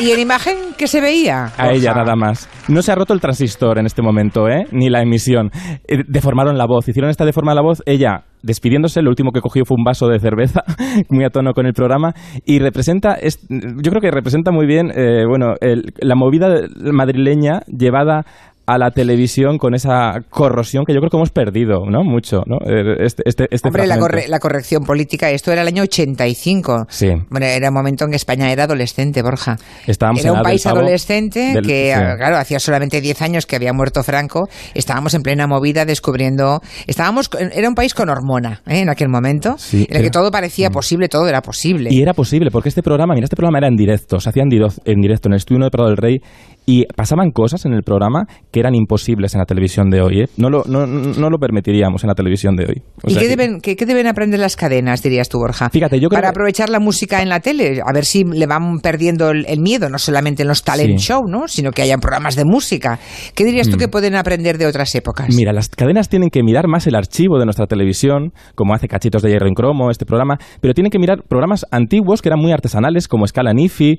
¿Y 0.00 0.10
en 0.10 0.20
imagen 0.20 0.56
qué 0.76 0.86
se 0.86 1.00
veía? 1.00 1.52
A 1.56 1.72
ella 1.72 1.94
nada 1.94 2.14
más. 2.16 2.48
No 2.68 2.82
se 2.82 2.92
ha 2.92 2.94
roto 2.94 3.14
el 3.14 3.20
transistor 3.20 3.78
en 3.78 3.86
este 3.86 4.02
momento, 4.02 4.48
¿eh? 4.48 4.66
Ni 4.72 4.90
la 4.90 5.00
emisión. 5.00 5.50
Eh, 5.88 6.04
deformaron 6.06 6.58
la 6.58 6.66
voz. 6.66 6.86
Hicieron 6.88 7.10
esta 7.10 7.24
deforma 7.24 7.54
la 7.54 7.62
voz. 7.62 7.82
Ella 7.86 8.24
despidiéndose, 8.42 9.02
lo 9.02 9.10
último 9.10 9.32
que 9.32 9.40
cogió 9.40 9.64
fue 9.64 9.76
un 9.76 9.84
vaso 9.84 10.06
de 10.06 10.20
cerveza, 10.20 10.62
muy 11.10 11.24
a 11.24 11.30
tono 11.30 11.52
con 11.52 11.66
el 11.66 11.72
programa, 11.72 12.12
y 12.44 12.60
representa, 12.60 13.18
yo 13.20 13.90
creo 13.90 14.00
que 14.00 14.10
representa 14.12 14.52
muy 14.52 14.66
bien, 14.66 14.92
eh, 14.94 15.24
bueno, 15.26 15.54
la 15.98 16.14
movida 16.14 16.60
madrileña 16.92 17.62
llevada 17.66 18.24
a 18.66 18.78
la 18.78 18.90
televisión 18.90 19.58
con 19.58 19.74
esa 19.74 20.20
corrosión 20.28 20.84
que 20.84 20.92
yo 20.92 20.98
creo 20.98 21.10
que 21.10 21.16
hemos 21.16 21.30
perdido, 21.30 21.86
¿no? 21.88 22.02
Mucho, 22.02 22.42
¿no? 22.46 22.56
Eh, 22.66 23.04
este, 23.04 23.22
este, 23.24 23.46
este 23.50 23.68
Hombre, 23.68 23.86
la, 23.86 23.96
la, 23.96 24.38
corrección 24.40 24.84
política, 24.84 25.30
esto 25.30 25.52
era 25.52 25.62
el 25.62 25.68
año 25.68 25.84
85. 25.84 26.86
Sí. 26.88 27.08
Bueno, 27.30 27.46
era 27.46 27.68
un 27.68 27.74
momento 27.74 28.04
en 28.04 28.10
que 28.10 28.16
España 28.16 28.50
era 28.50 28.64
adolescente, 28.64 29.22
Borja. 29.22 29.56
Estábamos 29.86 30.24
era 30.24 30.32
un 30.32 30.42
país 30.42 30.66
adolescente 30.66 31.54
que, 31.64 31.94
claro, 32.16 32.36
hacía 32.36 32.58
solamente 32.58 33.00
10 33.00 33.22
años 33.22 33.46
que 33.46 33.56
había 33.56 33.72
muerto 33.72 34.02
Franco. 34.02 34.48
Estábamos 34.74 35.14
en 35.14 35.22
plena 35.22 35.46
movida 35.46 35.84
descubriendo... 35.84 36.60
Estábamos... 36.86 37.30
Era 37.38 37.68
un 37.68 37.74
país 37.74 37.94
con 37.94 38.08
hormona, 38.08 38.62
¿eh? 38.66 38.80
En 38.80 38.88
aquel 38.88 39.08
momento. 39.08 39.56
en 39.72 39.86
el 39.96 40.02
que 40.02 40.10
todo 40.10 40.30
parecía 40.30 40.70
mm. 40.70 40.72
posible, 40.72 41.08
todo 41.08 41.28
era 41.28 41.40
posible. 41.40 41.90
Y 41.92 42.02
era 42.02 42.14
posible, 42.14 42.50
porque 42.50 42.68
este 42.68 42.82
programa, 42.82 43.14
mira, 43.14 43.24
este 43.24 43.36
programa 43.36 43.58
era 43.58 43.68
en 43.68 43.76
directo, 43.76 44.18
se 44.18 44.28
hacía 44.28 44.42
en, 44.42 44.50
en 44.52 45.00
directo 45.00 45.28
en 45.28 45.34
el 45.34 45.36
estudio 45.36 45.64
de 45.64 45.70
Prado 45.70 45.88
del 45.88 45.96
Rey 45.96 46.20
y 46.66 46.84
pasaban 46.86 47.30
cosas 47.30 47.64
en 47.64 47.72
el 47.72 47.84
programa 47.84 48.26
que 48.50 48.58
eran 48.58 48.74
imposibles 48.74 49.34
en 49.34 49.38
la 49.38 49.46
televisión 49.46 49.88
de 49.88 50.00
hoy. 50.02 50.22
¿eh? 50.22 50.28
No, 50.36 50.50
lo, 50.50 50.64
no, 50.66 50.84
no, 50.86 51.30
lo 51.30 51.38
permitiríamos 51.38 52.02
en 52.02 52.08
la 52.08 52.14
televisión 52.14 52.56
de 52.56 52.66
hoy. 52.66 52.82
¿Y 53.06 53.14
qué, 53.14 53.28
deben, 53.28 53.60
qué, 53.60 53.76
deben 53.76 54.08
aprender 54.08 54.40
las 54.40 54.56
cadenas, 54.56 55.00
dirías 55.00 55.28
tú, 55.28 55.38
Borja? 55.38 55.70
Fíjate, 55.70 56.00
yo 56.00 56.08
Para 56.08 56.30
aprovechar 56.30 56.68
la 56.68 56.80
música 56.80 57.22
en 57.22 57.28
la 57.28 57.38
tele, 57.38 57.80
a 57.86 57.92
ver 57.92 58.04
si 58.04 58.24
le 58.24 58.46
van 58.46 58.80
perdiendo 58.80 59.30
el, 59.30 59.60
miedo, 59.60 59.88
no 59.88 59.98
solamente 59.98 60.42
en 60.42 60.48
los 60.48 60.64
talent 60.64 60.98
show, 60.98 61.22
¿no? 61.26 61.46
sino 61.46 61.70
que 61.70 61.82
hayan 61.82 62.00
programas 62.00 62.34
de 62.34 62.44
música. 62.44 62.98
¿Qué 63.34 63.44
dirías 63.44 63.68
tú 63.68 63.76
mm. 63.76 63.78
que 63.78 63.88
pueden 63.88 64.16
aprender 64.16 64.58
de 64.58 64.66
otras 64.66 64.92
épocas? 64.96 65.28
Mira, 65.34 65.52
las 65.52 65.68
cadenas 65.68 66.08
tienen 66.08 66.30
que 66.30 66.42
mirar 66.42 66.66
más 66.66 66.86
el 66.88 66.96
archivo 66.96 67.38
de 67.38 67.44
nuestra 67.44 67.66
televisión, 67.66 68.32
como 68.56 68.74
hace 68.74 68.88
Cachitos 68.88 69.22
de 69.22 69.30
Hierro 69.30 69.46
en 69.46 69.54
Cromo, 69.54 69.90
este 69.90 70.04
programa, 70.04 70.38
pero 70.60 70.74
tienen 70.74 70.90
que 70.90 70.98
mirar 70.98 71.22
programas 71.28 71.64
antiguos 71.70 72.22
que 72.22 72.28
eran 72.28 72.40
muy 72.40 72.52
artesanales, 72.52 73.06
como 73.06 73.24
Escala 73.24 73.52
Nifi, 73.52 73.98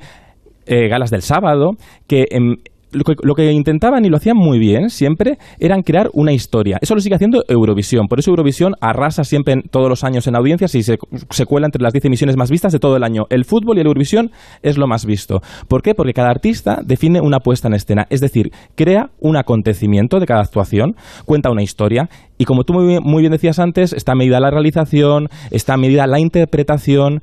eh, 0.68 0.88
Galas 0.88 1.10
del 1.12 1.22
Sábado, 1.22 1.72
que 2.08 2.26
lo 2.94 3.04
que, 3.04 3.16
lo 3.22 3.36
que 3.36 3.52
intentaban 3.52 4.06
y 4.06 4.10
lo 4.10 4.16
hacían 4.16 4.38
muy 4.38 4.60
bien 4.60 4.90
siempre 4.90 5.38
eran 5.60 5.82
crear 5.82 6.10
una 6.14 6.32
historia. 6.32 6.78
Eso 6.82 6.96
lo 6.96 7.02
sigue 7.02 7.16
haciendo 7.16 7.44
Eurovisión. 7.50 8.08
Por 8.08 8.18
eso 8.20 8.32
Eurovisión 8.32 8.76
arrasa 8.80 9.26
siempre 9.26 9.56
en- 9.56 9.64
todos 9.64 9.90
los 9.90 10.06
años 10.06 10.26
en 10.26 10.38
audiencias 10.38 10.74
y 10.74 10.84
se, 10.84 10.98
se 11.30 11.46
cuela 11.46 11.68
entre 11.68 11.84
las 11.84 11.92
10 11.92 12.06
emisiones 12.06 12.38
más 12.38 12.50
vistas 12.50 12.72
de 12.72 12.80
todo 12.80 12.96
el 12.96 13.04
año. 13.04 13.26
El 13.30 13.44
fútbol 13.44 13.78
y 13.78 13.82
el 13.82 13.88
Eurovisión 13.88 14.32
es 14.64 14.78
lo 14.78 14.88
más 14.88 15.06
visto. 15.06 15.42
¿Por 15.68 15.82
qué? 15.82 15.96
Porque 15.96 16.14
cada 16.14 16.30
artista 16.30 16.80
define 16.84 17.20
una 17.20 17.40
puesta 17.40 17.68
en 17.68 17.74
escena. 17.74 18.08
Es 18.10 18.22
decir, 18.22 18.52
crea 18.76 19.10
un 19.20 19.36
acontecimiento 19.36 20.20
de 20.22 20.26
cada 20.26 20.40
actuación, 20.42 20.96
cuenta 21.26 21.52
una 21.52 21.64
historia 21.64 22.08
y 22.38 22.46
como 22.46 22.64
tú 22.64 22.72
muy 22.74 22.88
bien, 22.88 23.00
muy 23.04 23.22
bien 23.22 23.34
decías 23.34 23.60
antes, 23.60 23.92
está 23.92 24.16
medida 24.16 24.40
la 24.40 24.50
realización, 24.50 25.28
está 25.52 25.76
medida 25.76 26.08
la 26.08 26.20
interpretación 26.22 27.20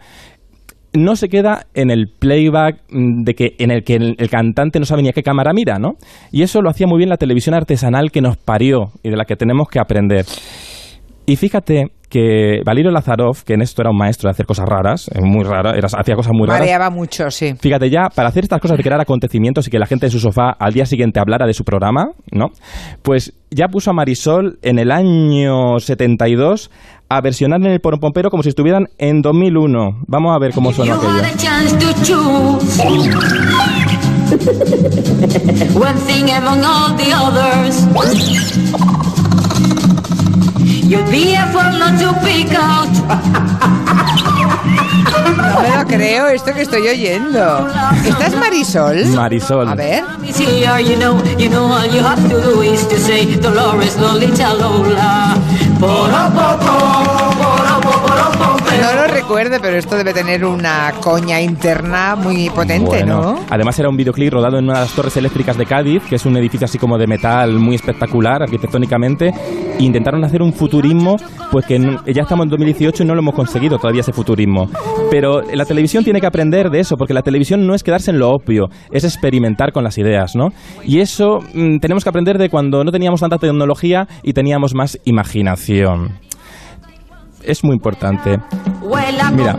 no 0.95 1.17
se 1.17 1.29
queda 1.29 1.67
en 1.75 1.91
el 1.91 2.07
playback 2.19 2.77
mm, 2.91 3.25
de 3.25 3.35
que 3.35 3.55
en 3.59 3.71
el 3.71 3.83
que 3.85 3.95
el, 3.97 4.15
el 4.19 4.31
cantante 4.31 4.79
no 4.79 4.87
sabe 4.87 5.03
ni 5.03 5.09
a 5.09 5.13
qué 5.13 5.23
cámara 5.23 5.53
mira, 5.53 5.79
¿no? 5.79 5.93
Y 6.33 6.43
eso 6.43 6.63
lo 6.63 6.71
hacía 6.71 6.87
muy 6.87 6.99
bien 6.99 7.11
la 7.11 7.17
televisión 7.17 7.55
artesanal 7.55 8.11
que 8.11 8.21
nos 8.21 8.37
parió 8.37 8.93
y 9.03 9.11
de 9.11 9.17
la 9.17 9.25
que 9.25 9.37
tenemos 9.37 9.69
que 9.69 9.79
aprender. 9.81 10.25
Y 11.27 11.37
fíjate 11.37 11.87
que 12.11 12.61
Valerio 12.65 12.91
Lazarov, 12.93 13.43
que 13.45 13.55
en 13.55 13.63
esto 13.63 13.81
era 13.83 13.91
un 13.91 13.97
maestro 13.97 14.29
de 14.29 14.33
hacer 14.33 14.47
cosas 14.47 14.67
raras, 14.69 15.09
eh, 15.13 15.21
muy 15.23 15.43
raras, 15.43 15.75
era- 15.77 15.89
hacía 15.99 16.15
cosas 16.15 16.33
muy 16.33 16.47
raras. 16.47 16.61
Mareaba 16.61 16.91
mucho, 16.91 17.29
sí. 17.31 17.55
Fíjate 17.59 17.89
ya, 17.91 18.09
para 18.15 18.29
hacer 18.29 18.45
estas 18.45 18.61
cosas 18.61 18.77
de 18.77 18.85
crear 18.85 19.01
acontecimientos 19.01 19.67
y 19.67 19.71
que 19.71 19.79
la 19.79 19.87
gente 19.87 20.07
en 20.07 20.13
su 20.13 20.21
sofá 20.21 20.51
al 20.51 20.75
día 20.75 20.85
siguiente 20.87 21.19
hablara 21.19 21.47
de 21.47 21.55
su 21.55 21.65
programa, 21.65 22.05
¿no? 22.31 22.49
Pues 23.03 23.33
ya 23.51 23.67
puso 23.69 23.91
a 23.91 23.95
Marisol 23.95 24.59
en 24.63 24.79
el 24.79 24.93
año 24.93 25.79
72 25.81 26.71
a 27.09 27.21
versionar 27.21 27.61
en 27.61 27.67
el 27.67 27.81
Pompero 27.81 28.31
como 28.31 28.43
si 28.43 28.49
estuvieran 28.49 28.89
en 28.99 29.23
2001. 29.23 30.05
Vamos 30.07 30.35
a 30.35 30.39
ver 30.39 30.53
cómo 30.53 30.73
suena 30.73 30.95
aquello. 30.95 31.13
chance 31.37 31.77
to 31.77 31.93
choose 32.05 32.79
one 35.75 35.99
thing 36.07 36.31
among 36.31 36.65
all 36.65 36.95
the 36.97 37.13
others. 37.13 37.85
You'd 40.85 41.11
be 41.11 41.35
a 41.35 41.47
not 41.53 41.99
to 42.01 42.13
pick 42.25 42.53
out. 42.55 42.89
No 45.55 45.61
me 45.63 45.77
lo 45.77 45.85
creo 45.87 46.29
esto 46.29 46.53
que 46.53 46.63
estoy 46.63 46.87
oyendo. 46.89 47.69
¿Esta 48.05 48.27
es 48.27 48.37
Marisol? 48.37 49.07
Marisol. 49.07 49.69
A 49.69 49.75
ver. 49.75 50.03
Is 55.85 55.91
here, 55.91 57.05
you 57.05 57.14
No 58.81 58.93
lo 58.93 59.07
recuerdo, 59.07 59.59
pero 59.61 59.77
esto 59.77 59.97
debe 59.97 60.13
tener 60.13 60.45
una 60.45 60.93
coña 61.01 61.41
interna 61.41 62.17
muy 62.17 62.51
potente, 62.51 62.87
Bueno, 62.87 63.21
¿no? 63.21 63.41
Además 63.51 63.79
era 63.79 63.89
un 63.89 63.97
videoclip 63.97 64.33
rodado 64.33 64.59
en 64.59 64.65
una 64.65 64.75
de 64.75 64.81
las 64.81 64.93
torres 64.93 65.17
eléctricas 65.17 65.57
de 65.57 65.67
Cádiz, 65.67 66.03
que 66.09 66.17
es 66.17 66.27
un 66.27 66.37
edificio 66.37 66.65
así 66.65 66.79
como 66.79 66.99
de 66.99 67.07
metal 67.07 67.55
muy 67.55 67.77
espectacular 67.77 68.43
arquitectónicamente. 68.43 69.29
E 69.29 69.83
intentaron 69.83 70.25
hacer 70.25 70.43
un 70.43 70.53
futurismo, 70.53 71.17
pues 71.51 71.67
que 71.67 71.79
ya 71.79 72.23
estamos 72.23 72.45
en 72.45 72.51
2018 72.51 73.03
y 73.03 73.07
no 73.07 73.15
lo 73.15 73.21
hemos 73.21 73.35
conseguido 73.35 73.79
todavía 73.79 74.01
ese 74.01 74.13
futurismo. 74.13 74.69
Pero 75.11 75.41
la 75.43 75.65
televisión 75.65 76.05
tiene 76.05 76.21
que 76.21 76.27
aprender 76.27 76.71
de 76.71 76.81
eso, 76.81 76.97
porque 76.97 77.15
la 77.15 77.23
televisión 77.23 77.67
no 77.67 77.75
es 77.75 77.83
quedarse 77.83 78.11
en 78.11 78.19
lo 78.19 78.31
obvio, 78.31 78.69
es 78.91 79.05
experimentar 79.05 79.73
con 79.73 79.85
las 79.85 79.99
ideas, 79.99 80.35
¿no? 80.35 80.49
Y 80.85 81.01
eso 81.01 81.39
mm, 81.55 81.79
tenemos 81.79 82.05
que 82.05 82.11
aprender 82.11 82.39
de 82.39 82.49
cuando 82.51 82.85
no 82.85 82.91
teníamos 82.91 83.21
tanta 83.21 83.39
tecnología 83.39 84.07
y 84.23 84.33
teníamos 84.33 84.75
más 84.75 84.99
imaginación. 85.05 86.24
Es 87.45 87.63
muy 87.63 87.75
importante. 87.75 88.41
Mira. 89.31 89.55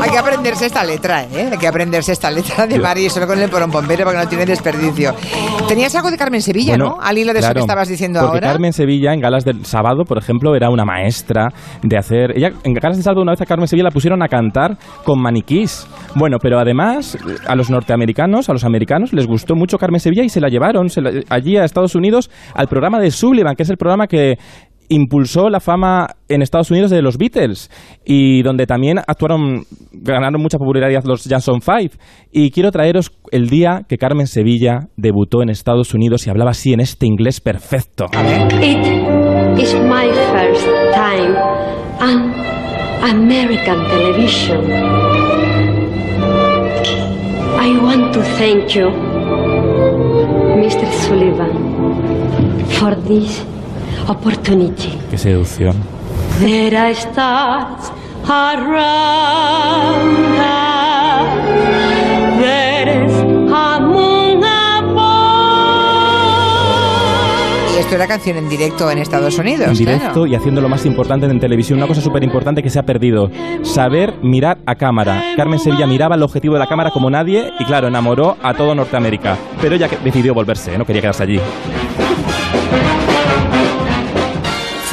Hay 0.00 0.10
que 0.10 0.18
aprenderse 0.18 0.66
esta 0.66 0.84
letra, 0.84 1.24
¿eh? 1.24 1.48
Hay 1.52 1.58
que 1.58 1.66
aprenderse 1.66 2.12
esta 2.12 2.30
letra 2.30 2.66
de 2.66 2.78
Marisol 2.78 3.26
con 3.26 3.38
el 3.40 3.48
porompompero 3.48 4.04
porque 4.04 4.18
no 4.18 4.28
tiene 4.28 4.44
desperdicio. 4.44 5.14
¿Tenías 5.66 5.94
algo 5.94 6.10
de 6.10 6.16
Carmen 6.18 6.42
Sevilla, 6.42 6.72
Bueno, 6.72 6.96
no? 6.96 7.02
Al 7.02 7.16
hilo 7.16 7.32
de 7.32 7.38
eso 7.38 7.46
claro, 7.46 7.54
que 7.54 7.60
estabas 7.60 7.88
diciendo 7.88 8.20
porque 8.20 8.36
ahora. 8.36 8.48
Carmen 8.52 8.72
Sevilla 8.72 9.12
en 9.14 9.20
Galas 9.20 9.44
del 9.44 9.64
Sábado, 9.64 10.04
por 10.06 10.18
ejemplo, 10.18 10.54
era 10.54 10.68
una 10.70 10.84
maestra 10.84 11.48
de 11.82 11.96
hacer... 11.96 12.36
Ella 12.36 12.50
en 12.64 12.74
Galas 12.74 12.96
del 12.98 13.04
Sábado 13.04 13.22
una 13.22 13.32
vez 13.32 13.40
a 13.40 13.46
Carmen 13.46 13.66
Sevilla 13.66 13.84
la 13.84 13.90
pusieron 13.90 14.22
a 14.22 14.28
cantar 14.28 14.76
con 15.04 15.20
maniquís. 15.20 15.86
Bueno, 16.14 16.36
pero 16.40 16.58
además 16.58 17.16
a 17.46 17.54
los 17.54 17.70
norteamericanos, 17.70 18.48
a 18.48 18.52
los 18.52 18.64
americanos, 18.64 19.12
les 19.12 19.26
gustó 19.26 19.54
mucho 19.54 19.78
Carmen 19.78 20.00
Sevilla 20.00 20.22
y 20.22 20.28
se 20.28 20.40
la 20.40 20.48
llevaron 20.48 20.88
se 20.90 21.00
la- 21.00 21.10
allí 21.30 21.56
a 21.56 21.64
Estados 21.64 21.94
Unidos 21.94 22.30
al 22.54 22.68
programa 22.68 23.00
de 23.00 23.10
Sullivan, 23.10 23.54
que 23.56 23.62
es 23.62 23.70
el 23.70 23.76
programa 23.76 24.06
que 24.06 24.36
impulsó 24.88 25.48
la 25.48 25.60
fama 25.60 26.06
en 26.28 26.42
Estados 26.42 26.70
Unidos 26.70 26.90
de 26.90 27.02
los 27.02 27.18
Beatles 27.18 27.70
y 28.04 28.42
donde 28.42 28.66
también 28.66 28.98
actuaron, 28.98 29.64
ganaron 29.92 30.40
mucha 30.40 30.58
popularidad 30.58 31.04
los 31.04 31.24
Jackson 31.24 31.60
Five. 31.60 31.92
Y 32.32 32.50
quiero 32.50 32.70
traeros 32.70 33.12
el 33.30 33.48
día 33.48 33.82
que 33.88 33.98
Carmen 33.98 34.26
Sevilla 34.26 34.88
debutó 34.96 35.42
en 35.42 35.50
Estados 35.50 35.94
Unidos 35.94 36.26
y 36.26 36.30
hablaba 36.30 36.50
así 36.50 36.72
en 36.72 36.80
este 36.80 37.06
inglés 37.06 37.40
perfecto. 37.40 38.06
It 38.60 39.58
is 39.58 39.74
my 39.74 40.10
first 40.32 40.66
time 40.92 41.36
on 42.00 42.34
American 43.10 43.84
television. 43.88 44.70
I 47.56 47.78
want 47.78 48.12
to 48.12 48.22
thank 48.36 48.74
you, 48.74 48.90
Mr. 50.60 50.86
Sullivan, 50.92 51.52
for 52.68 52.94
this 53.06 53.53
opportunity. 54.08 54.98
Qué 55.10 55.18
seducción. 55.18 55.74
There 56.40 56.76
are 56.76 56.92
stars 56.94 57.92
around 58.28 58.84
us. 60.38 61.26
There 62.40 63.04
is 63.06 63.12
a 63.52 63.80
moon 63.80 64.42
above. 64.44 65.04
Y 67.74 67.78
esto 67.78 67.94
era 67.96 68.06
canción 68.06 68.36
en 68.36 68.48
directo 68.48 68.90
en 68.90 68.98
Estados 68.98 69.38
Unidos, 69.38 69.68
En 69.68 69.74
directo 69.74 70.04
claro. 70.12 70.26
y 70.26 70.34
haciendo 70.34 70.60
lo 70.60 70.68
más 70.68 70.84
importante 70.86 71.26
en 71.26 71.38
televisión, 71.40 71.78
una 71.78 71.86
cosa 71.86 72.00
súper 72.00 72.22
importante 72.24 72.62
que 72.62 72.70
se 72.70 72.78
ha 72.78 72.82
perdido, 72.84 73.30
saber 73.62 74.14
mirar 74.22 74.58
a 74.66 74.74
cámara. 74.74 75.22
Carmen 75.36 75.58
Sevilla 75.58 75.86
miraba 75.86 76.14
el 76.16 76.22
objetivo 76.22 76.54
de 76.54 76.60
la 76.60 76.66
cámara 76.66 76.90
como 76.90 77.10
nadie 77.10 77.52
y 77.58 77.64
claro, 77.64 77.88
enamoró 77.88 78.36
a 78.42 78.54
todo 78.54 78.74
Norteamérica, 78.74 79.36
pero 79.60 79.74
ella 79.76 79.88
decidió 80.02 80.34
volverse, 80.34 80.74
¿eh? 80.74 80.78
no 80.78 80.84
quería 80.84 81.02
quedarse 81.02 81.22
allí. 81.24 81.40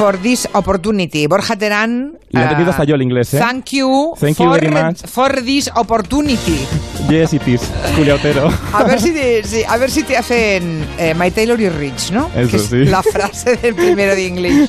For 0.02 0.18
this 0.18 0.48
opportunity. 0.52 1.28
Borja 1.28 1.54
Terán. 1.54 2.18
Le 2.30 2.40
he 2.40 2.42
ah, 2.42 2.46
entendido 2.46 2.72
hasta 2.72 2.82
yo 2.82 2.96
el 2.96 3.02
inglés, 3.02 3.32
¿eh? 3.34 3.38
Thank 3.38 3.66
you, 3.70 4.14
Thank 4.18 4.36
you 4.36 4.46
for, 4.46 4.60
very 4.60 4.68
much. 4.68 5.06
for 5.06 5.44
this 5.44 5.70
opportunity. 5.76 6.66
Yes, 7.08 7.32
it 7.32 7.46
is. 7.46 7.60
Julia 7.94 8.16
Otero. 8.16 8.50
A 8.72 8.82
ver 8.82 9.00
si 9.00 9.12
te, 9.12 9.44
sí, 9.44 9.62
a 9.62 9.76
ver 9.76 9.92
si 9.92 10.02
te 10.02 10.16
hacen 10.16 10.84
eh, 10.98 11.14
My 11.14 11.30
Taylor 11.30 11.60
y 11.60 11.68
Rich, 11.68 12.10
¿no? 12.10 12.28
Eso 12.34 12.50
que 12.50 12.56
es 12.56 12.64
sí. 12.64 12.84
la 12.86 13.00
frase 13.04 13.56
del 13.58 13.76
primero 13.76 14.16
de 14.16 14.26
inglés. 14.26 14.68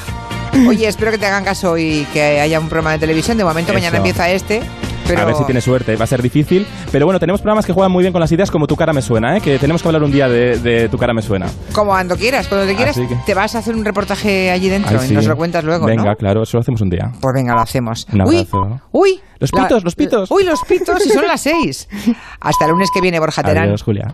Oye, 0.66 0.88
espero 0.88 1.10
que 1.10 1.18
te 1.18 1.26
hagan 1.26 1.44
caso 1.44 1.76
y 1.76 2.06
que 2.14 2.40
haya 2.40 2.58
un 2.58 2.70
programa 2.70 2.92
de 2.92 2.98
televisión. 2.98 3.36
De 3.36 3.44
momento, 3.44 3.74
mañana 3.74 3.98
Eso. 3.98 4.06
empieza 4.06 4.30
este. 4.30 4.62
Pero 5.06 5.20
A 5.22 5.24
ver 5.24 5.34
si 5.34 5.44
tienes 5.44 5.64
suerte, 5.64 5.96
va 5.96 6.04
a 6.04 6.06
ser 6.06 6.22
difícil. 6.22 6.66
Pero 6.90 7.06
bueno, 7.06 7.18
tenemos 7.20 7.40
programas 7.40 7.66
que 7.66 7.72
juegan 7.72 7.92
muy 7.92 8.02
bien 8.02 8.12
con 8.12 8.20
las 8.20 8.30
ideas 8.32 8.50
como 8.50 8.66
Tu 8.66 8.76
cara 8.76 8.92
me 8.92 9.02
suena, 9.02 9.36
¿eh? 9.36 9.40
que 9.40 9.58
tenemos 9.58 9.82
que 9.82 9.88
hablar 9.88 10.02
un 10.02 10.12
día 10.12 10.28
de, 10.28 10.58
de 10.58 10.88
Tu 10.88 10.96
cara 10.98 11.12
me 11.12 11.22
suena. 11.22 11.46
como 11.72 11.90
cuando 11.90 12.16
quieras, 12.16 12.48
cuando 12.48 12.66
te 12.66 12.74
quieras, 12.74 12.96
que- 12.96 13.16
te 13.26 13.34
vas 13.34 13.54
a 13.54 13.58
hacer 13.58 13.74
un 13.74 13.84
reportaje 13.84 14.50
allí 14.50 14.68
dentro 14.68 14.98
Ay, 15.00 15.10
y 15.10 15.14
nos 15.14 15.26
lo 15.26 15.36
cuentas 15.36 15.64
luego, 15.64 15.86
Venga, 15.86 16.04
¿no? 16.04 16.16
claro, 16.16 16.42
eso 16.44 16.56
lo 16.56 16.60
hacemos 16.62 16.80
un 16.80 16.88
día. 16.90 17.10
Pues 17.20 17.34
venga, 17.34 17.54
lo 17.54 17.60
hacemos. 17.60 18.06
Un 18.12 18.22
uy, 18.22 18.36
abrazo. 18.38 18.80
uy. 18.92 19.20
Los 19.38 19.50
pitos, 19.50 19.82
los 19.82 19.96
pitos. 19.96 20.30
Uy, 20.30 20.44
los 20.44 20.60
pitos, 20.62 21.04
y 21.04 21.10
son 21.10 21.26
las 21.26 21.40
seis. 21.42 21.88
Hasta 22.40 22.64
el 22.66 22.70
lunes 22.70 22.90
que 22.94 23.00
viene, 23.00 23.18
Borja 23.18 23.42
Terán. 23.42 23.64
Adiós, 23.64 23.82
Julia. 23.82 24.08